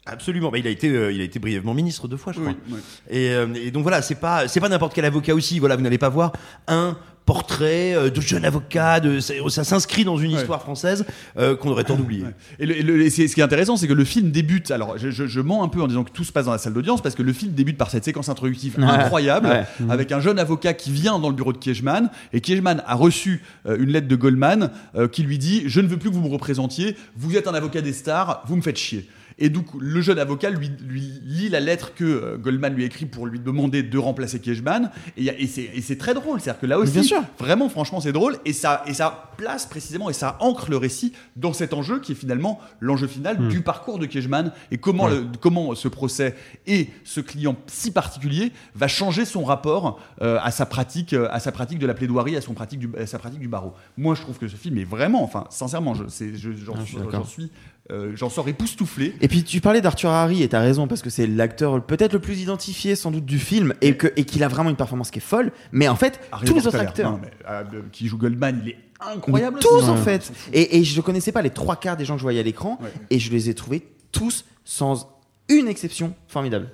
[0.06, 2.52] Absolument, bah, il a été, euh, il a été brièvement ministre deux fois, je crois.
[2.68, 2.78] Oui, oui.
[3.08, 5.58] Et, euh, et donc voilà, c'est pas, c'est pas n'importe quel avocat aussi.
[5.58, 6.32] Voilà, vous n'allez pas voir
[6.68, 9.00] un portrait euh, de jeune avocat.
[9.00, 10.38] De, ça, ça s'inscrit dans une Ouais.
[10.40, 11.04] histoire française
[11.38, 12.24] euh, qu'on aurait tort d'oublier.
[12.58, 14.70] Et, le- et le- et c'est- ce qui est intéressant, c'est que le film débute.
[14.70, 16.58] Alors, je, je- je mens un peu en disant que tout se passe dans la
[16.58, 19.64] salle d'audience, parce que le film débute par cette séquence introductive Ouais, incroyable, ouais.
[19.90, 23.42] avec un jeune avocat qui vient dans le bureau de Kiejman, et Kiejman a reçu
[23.66, 26.22] euh, une lettre de Goldman euh, qui lui dit Je ne veux plus que vous
[26.22, 29.08] me représentiez, vous êtes un avocat des stars, vous me faites chier.
[29.38, 33.06] Et donc, le jeune avocat lui, lui lit la lettre que euh, Goldman lui écrit
[33.06, 34.90] pour lui demander de remplacer Kiejman.
[35.16, 36.40] Et, et c'est très drôle.
[36.40, 37.22] C'est-à-dire que là aussi, bien sûr.
[37.38, 38.36] vraiment, franchement, c'est drôle.
[38.44, 42.12] Et ça, et ça place précisément et ça ancre le récit dans cet enjeu qui
[42.12, 43.48] est finalement l'enjeu final Hmm.
[43.48, 46.36] du parcours de Kiejman et comment, le- comment ce procès
[46.68, 51.40] et ce client si particulier va changer son rapport euh, à, sa pratique, euh, à
[51.40, 53.72] sa pratique de la plaidoirie, à, son pratique du, à sa pratique du barreau.
[53.96, 56.78] Moi, je trouve que ce film est vraiment, enfin, sincèrement, je- c'est- je- j'en Ah,
[57.24, 57.50] je suis,
[57.90, 59.14] euh, j'en sors époustouflé.
[59.20, 62.18] Et puis tu parlais d'Arthur Harry et t'as raison parce que c'est l'acteur peut-être le
[62.18, 65.18] plus identifié sans doute du film et que et qu'il a vraiment une performance qui
[65.18, 65.52] est folle.
[65.72, 67.62] Mais en fait, Harry tous les autres acteurs, non, mais, euh,
[67.92, 69.58] qui joue Goldman, il est incroyable.
[69.60, 69.88] tous aussi.
[69.90, 70.32] en fait.
[70.52, 72.78] Et, et je connaissais pas les trois quarts des gens que je voyais à l'écran
[72.82, 72.88] Ouais.
[73.10, 75.10] et je les ai trouvés tous sans
[75.50, 76.68] une exception formidables.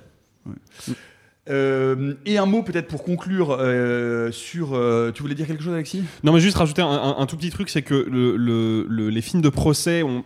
[1.51, 4.73] Euh, et un mot peut-être pour conclure euh, sur.
[4.73, 6.03] euh, tu voulais dire quelque chose, Alexis?
[6.23, 9.41] Non, mais juste rajouter un, tout petit truc, c'est que le- le- le- les films
[9.41, 10.23] de procès ont,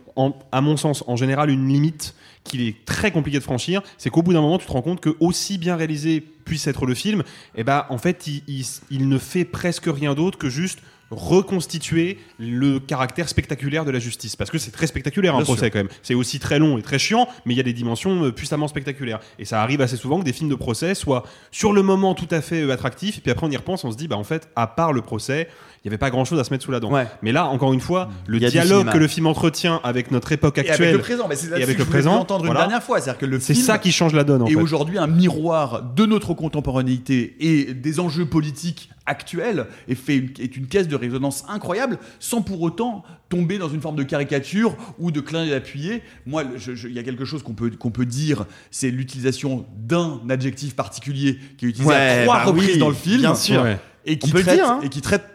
[0.52, 2.14] à mon sens, en général, une limite
[2.44, 3.82] qu'il est très compliqué de franchir.
[3.98, 6.86] C'est qu'au bout d'un moment, tu te rends compte que aussi bien réalisé puisse être
[6.86, 7.24] le film,
[7.56, 10.80] et ben en fait, il ne fait presque rien d'autre que juste
[11.12, 14.36] reconstituer le caractère spectaculaire de la justice.
[14.36, 15.72] Parce que c'est très spectaculaire un procès sûr.
[15.72, 15.90] quand même.
[16.02, 18.68] C'est aussi très long et très chiant mais il y a des dimensions euh, puissamment
[18.68, 19.20] spectaculaires.
[19.40, 22.28] Et ça arrive assez souvent que des films de procès soient sur le moment tout
[22.32, 24.24] à fait euh, attractifs et puis après on y repense on se dit bah en
[24.24, 25.48] fait à part le procès
[25.84, 26.92] il n'y avait pas grand chose à se mettre sous la dent.
[27.22, 30.32] Mais là encore une fois le a du dialogue que le film entretient avec notre
[30.32, 32.46] époque Et actuelle avec le présent, mais c'est et avec que le je présent entendre
[32.46, 34.56] une dernière fois, c'est-à-dire que le c'est ça qui change la donne en fait.
[34.56, 40.58] aujourd'hui un miroir de notre contemporanéité et des enjeux politiques actuels et fait une, est
[40.58, 45.12] une caisse de résonance incroyable sans pour autant tomber dans une forme de caricature ou
[45.12, 46.02] de clin d'œil appuyé.
[46.26, 50.76] Moi, il y a quelque chose qu'on peut, qu'on peut dire, c'est l'utilisation d'un adjectif
[50.76, 53.62] particulier qui est utilisé à trois bah reprises oui, dans le film bien sûr.
[53.62, 53.80] Ouais.
[54.06, 54.80] et, qui traite, dire, hein.
[54.84, 55.26] et qui traite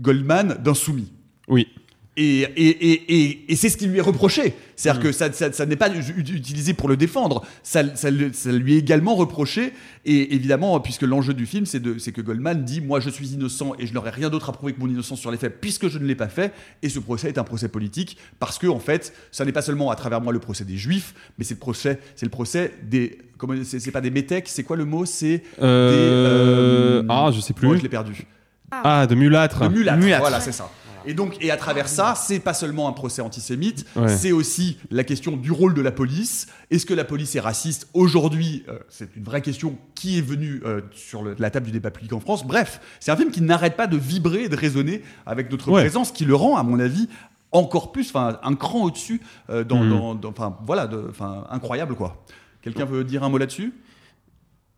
[0.00, 1.12] Goldman d'insoumis.
[1.48, 1.68] Oui.
[2.16, 4.52] Et, et, et, et, et c'est ce qui lui est reproché.
[4.76, 5.04] C'est-à-dire Mm.
[5.04, 7.46] que ça, ça, ça n'est pas utilisé pour le défendre.
[7.62, 9.72] Ça, ça, le- ça lui est également reproché.
[10.04, 11.80] Et évidemment, puisque l'enjeu du film, c'est
[12.12, 14.80] que Goldman dit Moi, je suis innocent et je n'aurai rien d'autre à prouver que
[14.80, 16.52] mon innocence sur les faits, puisque je ne l'ai pas fait.
[16.82, 18.18] Et ce procès est un procès politique.
[18.38, 21.14] Parce que, en fait, ça n'est pas seulement à travers moi le procès des juifs,
[21.38, 23.18] mais c'est le procès, c'est le procès des.
[23.64, 25.06] C'est pas des métèques, c'est quoi le mot?
[25.06, 25.42] C'est.
[25.62, 27.68] Euh, des, ah, je sais plus.
[27.68, 28.26] oh, je l'ai perdu.
[28.70, 30.70] ah de mulâtre De mulâtre, voilà, c'est ça.
[31.06, 34.08] Et donc, et à travers ça, c'est pas seulement un procès antisémite, Ouais.
[34.08, 36.46] c'est aussi la question du rôle de la police.
[36.70, 38.64] Est-ce que la police est raciste aujourd'hui?
[38.68, 41.90] Euh, C'est une vraie question qui est venue euh, sur le- la table du débat
[41.90, 42.46] public en France?
[42.46, 45.80] Bref, c'est un film qui n'arrête pas de vibrer et de résonner avec notre Ouais.
[45.82, 47.08] présence, qui le rend, à mon avis,
[47.52, 49.20] encore plus, enfin, un cran au-dessus,
[49.50, 50.20] euh, dans, Mhm.
[50.20, 52.22] dans- voilà, de- enfin, incroyable quoi.
[52.62, 53.72] Quelqu'un veut dire un mot là-dessus?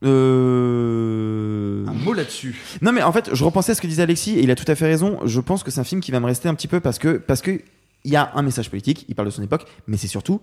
[0.04, 1.86] Euh...
[1.86, 2.60] Un mot là-dessus.
[2.80, 4.70] Non mais en fait, je repensais à ce que disait Alexis et il a tout
[4.70, 5.18] à fait raison.
[5.24, 7.18] Je pense que c'est un film qui va me rester un petit peu parce que
[7.18, 7.60] parce que
[8.04, 10.40] il y a un message politique, il parle de son époque, mais c'est surtout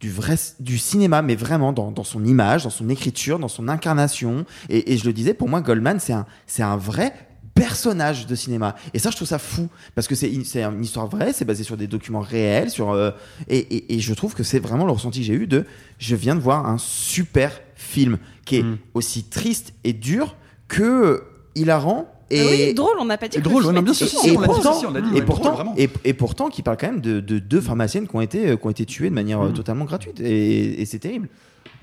[0.00, 3.68] du vrai du cinéma, mais vraiment dans, dans son image, dans son écriture, dans son
[3.68, 4.46] incarnation.
[4.68, 7.12] Et, et je le disais, pour moi, Goldman, c'est un c'est un vrai
[7.52, 8.76] personnage de cinéma.
[8.94, 11.44] Et ça, je trouve ça fou parce que c'est une, c'est une histoire vraie, c'est
[11.44, 13.10] basé sur des documents réels, sur euh,
[13.48, 15.66] et, et, et je trouve que c'est vraiment le ressenti que j'ai eu de
[15.98, 18.64] je viens de voir un super film qui est
[18.94, 20.36] aussi triste et dur
[20.68, 21.22] que
[21.54, 23.82] hilarant et Ah oui, drôle, on n'a pas dit Et que drôle, le film non,
[23.82, 25.90] bien sûr, si, et on dit, pourtant, si, on l'a dit, et pourtant, drôle, et,
[26.04, 28.66] et pourtant, qui parle quand même de, de deux pharmaciennes qui ont été, euh, qui
[28.66, 30.20] ont été tuées de manière euh, totalement gratuite.
[30.20, 31.28] Et, et c'est terrible.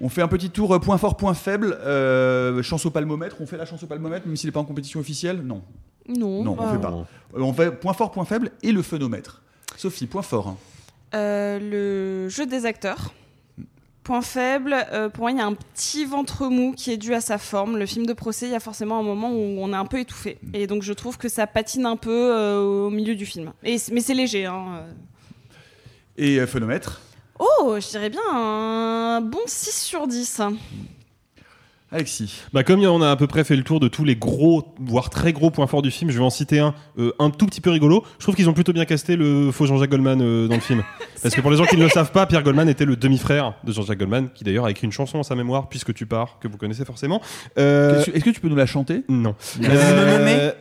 [0.02, 1.78] On fait un petit tour euh, point fort, point faible.
[1.82, 3.36] Euh, chance au palmomètre.
[3.42, 5.42] On fait la chance au palmomètre, même s'il n'est pas en compétition officielle?
[5.44, 5.62] Non.
[6.08, 6.94] Non, Non, on bah, fait pas.
[7.36, 9.42] Euh, on fait point fort, point faible et le phénomètre.
[9.76, 10.56] Sophie, point fort.
[11.14, 13.14] Euh, le jeu des acteurs.
[14.08, 17.14] Point faible, euh, pour moi, il y a un petit ventre mou qui est dû
[17.14, 17.76] à sa forme.
[17.76, 20.00] Le film de procès, il y a forcément un moment où on est un peu
[20.00, 20.38] étouffé.
[20.54, 23.52] Et donc, je trouve que ça patine un peu euh, au milieu du film.
[23.66, 24.46] Et, mais c'est léger.
[24.46, 24.86] Hein.
[26.16, 27.02] Et euh, phénomètre
[27.38, 30.42] Oh, je dirais bien un bon 6 sur 10.
[31.90, 32.42] Alexis.
[32.52, 35.10] Bah comme on a à peu près fait le tour de tous les gros, voire
[35.10, 37.62] très gros points forts du film, je vais en citer un, euh, un tout petit
[37.62, 38.04] peu rigolo.
[38.20, 40.84] Je trouve qu'ils ont plutôt bien casté le faux Jean-Jacques Goldman euh, dans le film.
[41.24, 43.54] Parce que pour les gens qui ne le savent pas, Pierre Goldman était le demi-frère
[43.64, 46.38] de Jean-Jacques Goldman, qui d'ailleurs a écrit une chanson en sa mémoire, Puisque tu pars,
[46.40, 47.22] que vous connaissez forcément.
[47.58, 49.04] Euh, Est-ce que tu peux nous la chanter?
[49.10, 49.36] Non.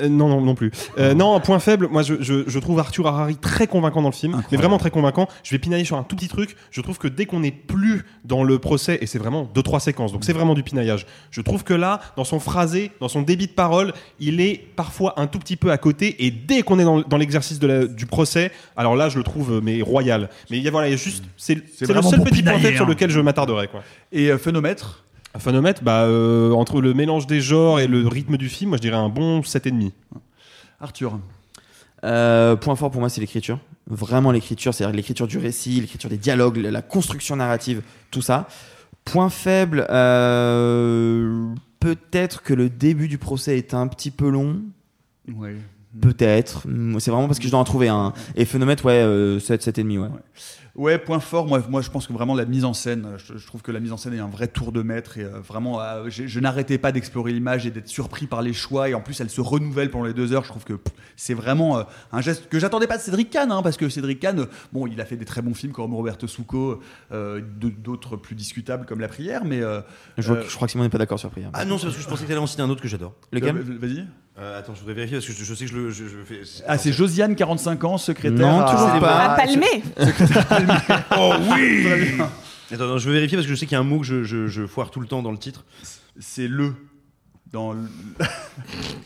[0.08, 0.70] Non, non, non plus.
[0.98, 4.14] Euh, non, point faible, moi je, je, je trouve Arthur Harari très convaincant dans le
[4.14, 5.28] film, mais vraiment très convaincant.
[5.42, 6.56] Je vais pinailler sur un tout petit truc.
[6.70, 9.80] Je trouve que dès qu'on n'est plus dans le procès, et c'est vraiment deux, trois
[9.80, 13.22] séquences, donc c'est vraiment du pinaillage, je trouve que là, dans son phrasé, dans son
[13.22, 16.78] débit de parole, il est parfois un tout petit peu à côté, et dès qu'on
[16.78, 19.82] est dans, dans l'exercice de la- du procès, alors là je le trouve euh, mais
[19.82, 20.28] royal.
[20.50, 22.58] Mais il y a, voilà, il y a juste, c'est c'est le seul petit point
[22.58, 22.88] sur hein.
[22.88, 23.68] lequel je m'attarderai.
[23.68, 23.82] Quoi.
[24.12, 25.04] Et euh, phénomètre?
[25.34, 28.78] Un phénomètre, bah, euh, entre le mélange des genres et le rythme du film, moi
[28.78, 29.90] je dirais un bon 7,5.
[30.80, 31.18] Arthur.
[32.04, 33.58] Euh, point fort pour moi, c'est l'écriture.
[33.88, 38.48] Vraiment l'écriture, c'est-à-dire l'écriture du récit, l'écriture des dialogues, la construction narrative, tout ça.
[39.06, 44.60] Point faible, euh, peut-être que le début du procès est un petit peu long.
[45.32, 45.56] Ouais.
[46.00, 46.66] Peut-être.
[46.98, 48.12] C'est vraiment parce que je dois en trouver un.
[48.34, 50.08] Et phénomètre, ouais, euh, 7, 7,5, ouais.
[50.08, 50.10] Ouais,
[51.04, 53.62] point fort, moi, moi je pense que vraiment la mise en scène, je, je trouve
[53.62, 56.04] que la mise en scène est un vrai tour de maître et euh, vraiment, euh,
[56.08, 59.30] je n'arrêtais pas d'explorer l'image et d'être surpris par les choix et en plus elle
[59.30, 60.44] se renouvelle pendant les deux heures.
[60.44, 60.78] Je trouve que
[61.16, 64.20] c'est vraiment euh, un geste que j'attendais pas de Cédric Kahn, hein, parce que Cédric
[64.20, 66.80] Kahn, euh, bon, il a fait des très bons films comme Roberto Succo,
[67.12, 69.62] euh, d'autres plus discutables comme La Prière, mais.
[69.62, 69.80] euh,
[70.18, 71.50] Je, vois euh, que- je crois que Simon n'est pas d'accord sur Prière.
[71.54, 73.14] Ah non, c'est parce que je pensais que t'allais en citer un autre que j'adore.
[73.32, 73.56] Lequel?
[73.56, 74.06] Euh, Vas-y.
[74.38, 76.16] Euh, Attends, je voudrais vérifier parce que je, je sais que je le je, je
[76.24, 76.40] fais.
[76.68, 78.46] Ah, c'est Josiane, 45 ans, secrétaire.
[78.46, 79.32] Non, à- toujours pas.
[79.32, 79.66] À Palmé
[81.18, 81.86] Oh oui
[82.72, 84.04] Attends, non, je veux vérifier parce que je sais qu'il y a un mot que
[84.04, 85.64] je, je, je foire tout le temps dans le titre.
[86.18, 86.74] C'est le.
[87.52, 87.74] dans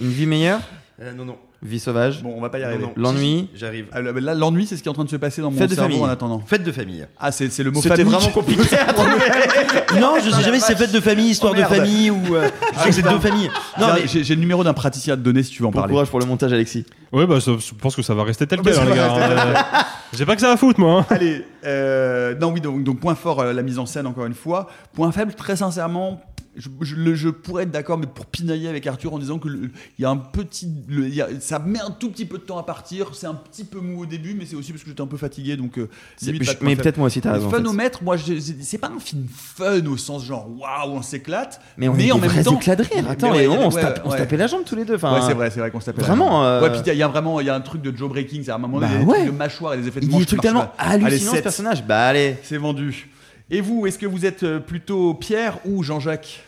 [0.00, 0.60] Une vie meilleure?
[1.00, 1.38] Euh, non, non.
[1.62, 2.84] Vie sauvage Bon, on va pas y arriver.
[2.84, 3.12] Non, non.
[3.12, 3.86] L'ennui J'arrive.
[3.92, 5.68] Ah, là, l'ennui, c'est ce qui est en train de se passer dans mon Fête
[5.68, 6.02] de cerveau famille.
[6.04, 6.42] en attendant.
[6.46, 7.06] Fête de famille.
[7.18, 8.12] Ah, c'est c'est le mot C'était famille.
[8.14, 9.10] vraiment compliqué à trouver.
[10.00, 12.34] non, je sais jamais si c'est fête de famille, histoire Oh, de famille ou.
[12.34, 13.50] euh, je sais que c'est deux familles.
[13.78, 15.68] Non, J'ai- mais J'ai j'ai le numéro d'un praticien à te donner si tu veux
[15.68, 15.92] en Bon parler.
[15.92, 16.86] courage pour le montage, Alexis.
[17.12, 18.94] Ouais, bah, ça- je pense que ça va rester tel Bah, quel, ça hein, les
[18.96, 19.66] gars.
[19.74, 19.84] hein.
[20.14, 21.00] J'ai pas que ça à foutre, moi.
[21.00, 21.06] hein.
[21.10, 24.34] Allez, euh, non, oui, donc, donc point fort, euh, la mise en scène, encore une
[24.34, 24.66] fois.
[24.94, 26.20] Point faible, très sincèrement,
[26.56, 29.70] je, je- je pourrais être d'accord, mais pour pinailler avec Arthur en disant que il
[30.02, 30.68] y a un petit.
[30.88, 33.26] le- il y a- ça met un tout petit peu de temps à partir, c'est
[33.26, 35.56] un petit peu mou au début, mais c'est aussi parce que j'étais un peu fatigué,
[35.56, 35.78] donc.
[35.78, 35.88] euh,
[36.22, 37.46] limite, point mais peut-être moi aussi, t'as raison.
[37.46, 37.56] en fait.
[37.58, 41.60] Funomètre, moi, je- c'est pas un film fun au sens genre waouh, on s'éclate.
[41.76, 42.56] Mais on est en des même temps.
[42.56, 43.02] éclats de rire.
[43.04, 44.76] Mais Attends, ouais, et ouais, on, se ouais, tape- on se tapait la jambe tous
[44.76, 44.96] les deux.
[44.96, 46.44] Enfin, Ouais, c'est vrai, c'est vrai qu'on se tapait la Vraiment, jambe.
[46.44, 48.42] euh, Ouais, puis il y a vraiment il y a un truc de Joe Breaking,
[48.44, 49.12] c'est à un moment Bah donné, ouais.
[49.18, 50.74] des trucs de mâchoire et des effets de Il manche tellement pas.
[50.78, 51.84] Allez, hallucinants ce personnage.
[51.84, 52.36] Bah allez.
[52.42, 53.08] C'est vendu.
[53.50, 56.44] Et vous, est-ce que vous êtes euh, plutôt Pierre ou Jean-Jacques?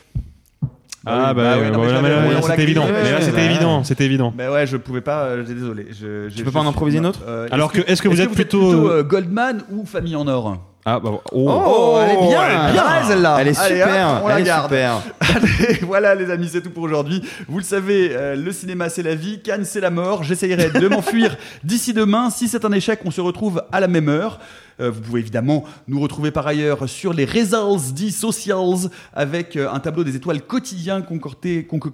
[1.05, 2.85] Ah, oui, bah, oui, ouais, non, mais je là, là, c'était évident.
[2.87, 3.45] Mais là, c'était ouais.
[3.45, 3.83] évident.
[3.83, 4.33] C'était évident.
[4.33, 5.87] Bah ouais, je pouvais pas, euh, j'ai désolé.
[5.91, 7.19] Je, Tu peux pas en improviser une autre?
[7.27, 10.57] euh, Alors que- est-ce que vous êtes êtes plutôt, euh, Goldman ou Famille en or?
[10.85, 11.49] Ah, bah, oh.
[11.49, 12.43] Oh, elle est bien.
[12.43, 13.37] elle est bien, celle-là.
[13.39, 14.09] Elle est Allez, super.
[14.09, 14.65] hop, on la elle est garde.
[14.69, 15.01] super.
[15.21, 17.21] Allez, voilà les amis, c'est tout pour aujourd'hui.
[17.47, 20.23] Vous le savez, euh, le cinéma c'est la vie, Cannes c'est la mort.
[20.23, 22.29] J'essayerai de m'enfuir d'ici demain.
[22.29, 24.39] Si c'est un échec, on se retrouve à la même heure.
[24.81, 29.69] Euh, vous pouvez évidemment nous retrouver par ailleurs sur les results dits socials avec euh,
[29.71, 31.93] un tableau des étoiles quotidien concocté, conco-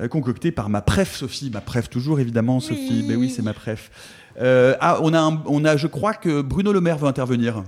[0.00, 1.50] euh, concocté par ma préf Sophie.
[1.54, 3.04] Ma préf toujours évidemment Sophie.
[3.06, 3.90] Mais oui, c'est ma préf.
[4.40, 7.62] Euh, ah, on a, un- on a, je crois que Bruno Le Maire veut intervenir.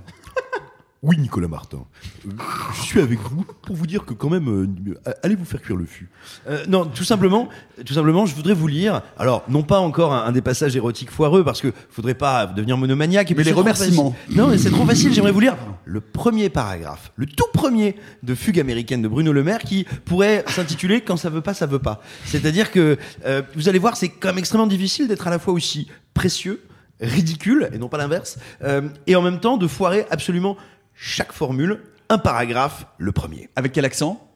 [1.02, 1.86] Oui, Nicolas Martin.
[2.26, 2.30] Euh,
[2.74, 5.76] je suis avec vous pour vous dire que quand même, euh, allez vous faire cuire
[5.76, 6.10] le fût.
[6.46, 7.48] Euh, non, tout simplement,
[7.86, 9.00] tout simplement, je voudrais vous lire.
[9.18, 12.76] Alors, non pas encore un, un des passages érotiques foireux, parce que faudrait pas devenir
[12.76, 13.30] monomaniaque.
[13.30, 14.14] Et Mais puis les remerciements.
[14.28, 15.14] Non, mais c'est trop facile.
[15.14, 19.42] J'aimerais vous lire le premier paragraphe, le tout premier de Fugue américaine de Bruno Le
[19.42, 22.02] Maire, qui pourrait s'intituler Quand ça veut pas, ça veut pas.
[22.26, 25.54] C'est-à-dire que euh, vous allez voir, c'est quand même extrêmement difficile d'être à la fois
[25.54, 26.62] aussi précieux,
[27.00, 30.58] ridicule, et non pas l'inverse, euh, et en même temps de foirer absolument
[31.02, 31.80] chaque formule,
[32.10, 33.48] un paragraphe, le premier.
[33.56, 34.30] Avec quel accent?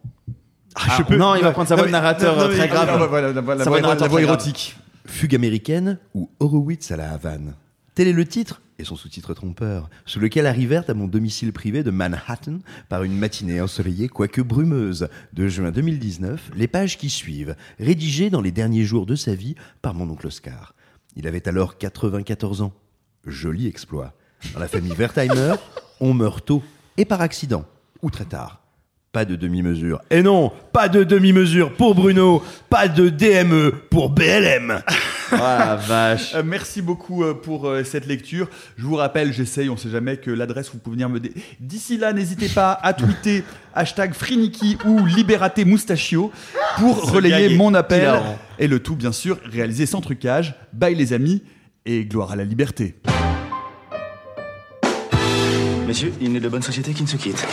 [0.75, 2.89] Ah, non, il va prendre sa voix de narrateur euh, très grave.
[2.91, 4.77] Ah, la voix- érotique.
[5.07, 7.55] Fugue américaine ou Horowitz à la Havane?
[7.95, 11.83] Tel est le titre et son sous-titre trompeur, sous lequel arrivèrent à mon domicile privé
[11.83, 17.55] de Manhattan, par une matinée ensoleillée quoique brumeuse, de juin 2019, les pages qui suivent,
[17.79, 20.75] rédigées dans les derniers jours de sa vie par mon oncle Oscar.
[21.15, 22.73] Il avait alors 94 ans.
[23.27, 24.15] Joli exploit.
[24.55, 25.55] Dans la famille Wertheimer,
[26.01, 26.63] on meurt tôt
[26.97, 27.65] et par accident,
[28.03, 28.61] ou très tard.
[29.13, 30.01] Pas de demi-mesure.
[30.11, 34.83] Et non, pas de demi-mesure pour Bruno, pas de DME pour BLM.
[35.31, 36.35] Oh la vache.
[36.35, 38.49] Euh, merci beaucoup euh, pour euh, cette lecture.
[38.77, 41.21] Je vous rappelle, j'essaye, on sait jamais, que l'adresse, vous pouvez venir me...
[41.21, 46.33] dé- D'ici là, n'hésitez pas à tweeter hashtag Friniki ou Liberate Moustachio
[46.79, 48.03] pour relayer gag est mon appel.
[48.03, 48.37] hilarant.
[48.59, 50.57] Et le tout, bien sûr, réalisé sans trucage.
[50.73, 51.41] Bye les amis
[51.87, 52.97] et gloire à la liberté.
[55.95, 57.47] Messieurs, il n'est de bonne société qui ne se quitte.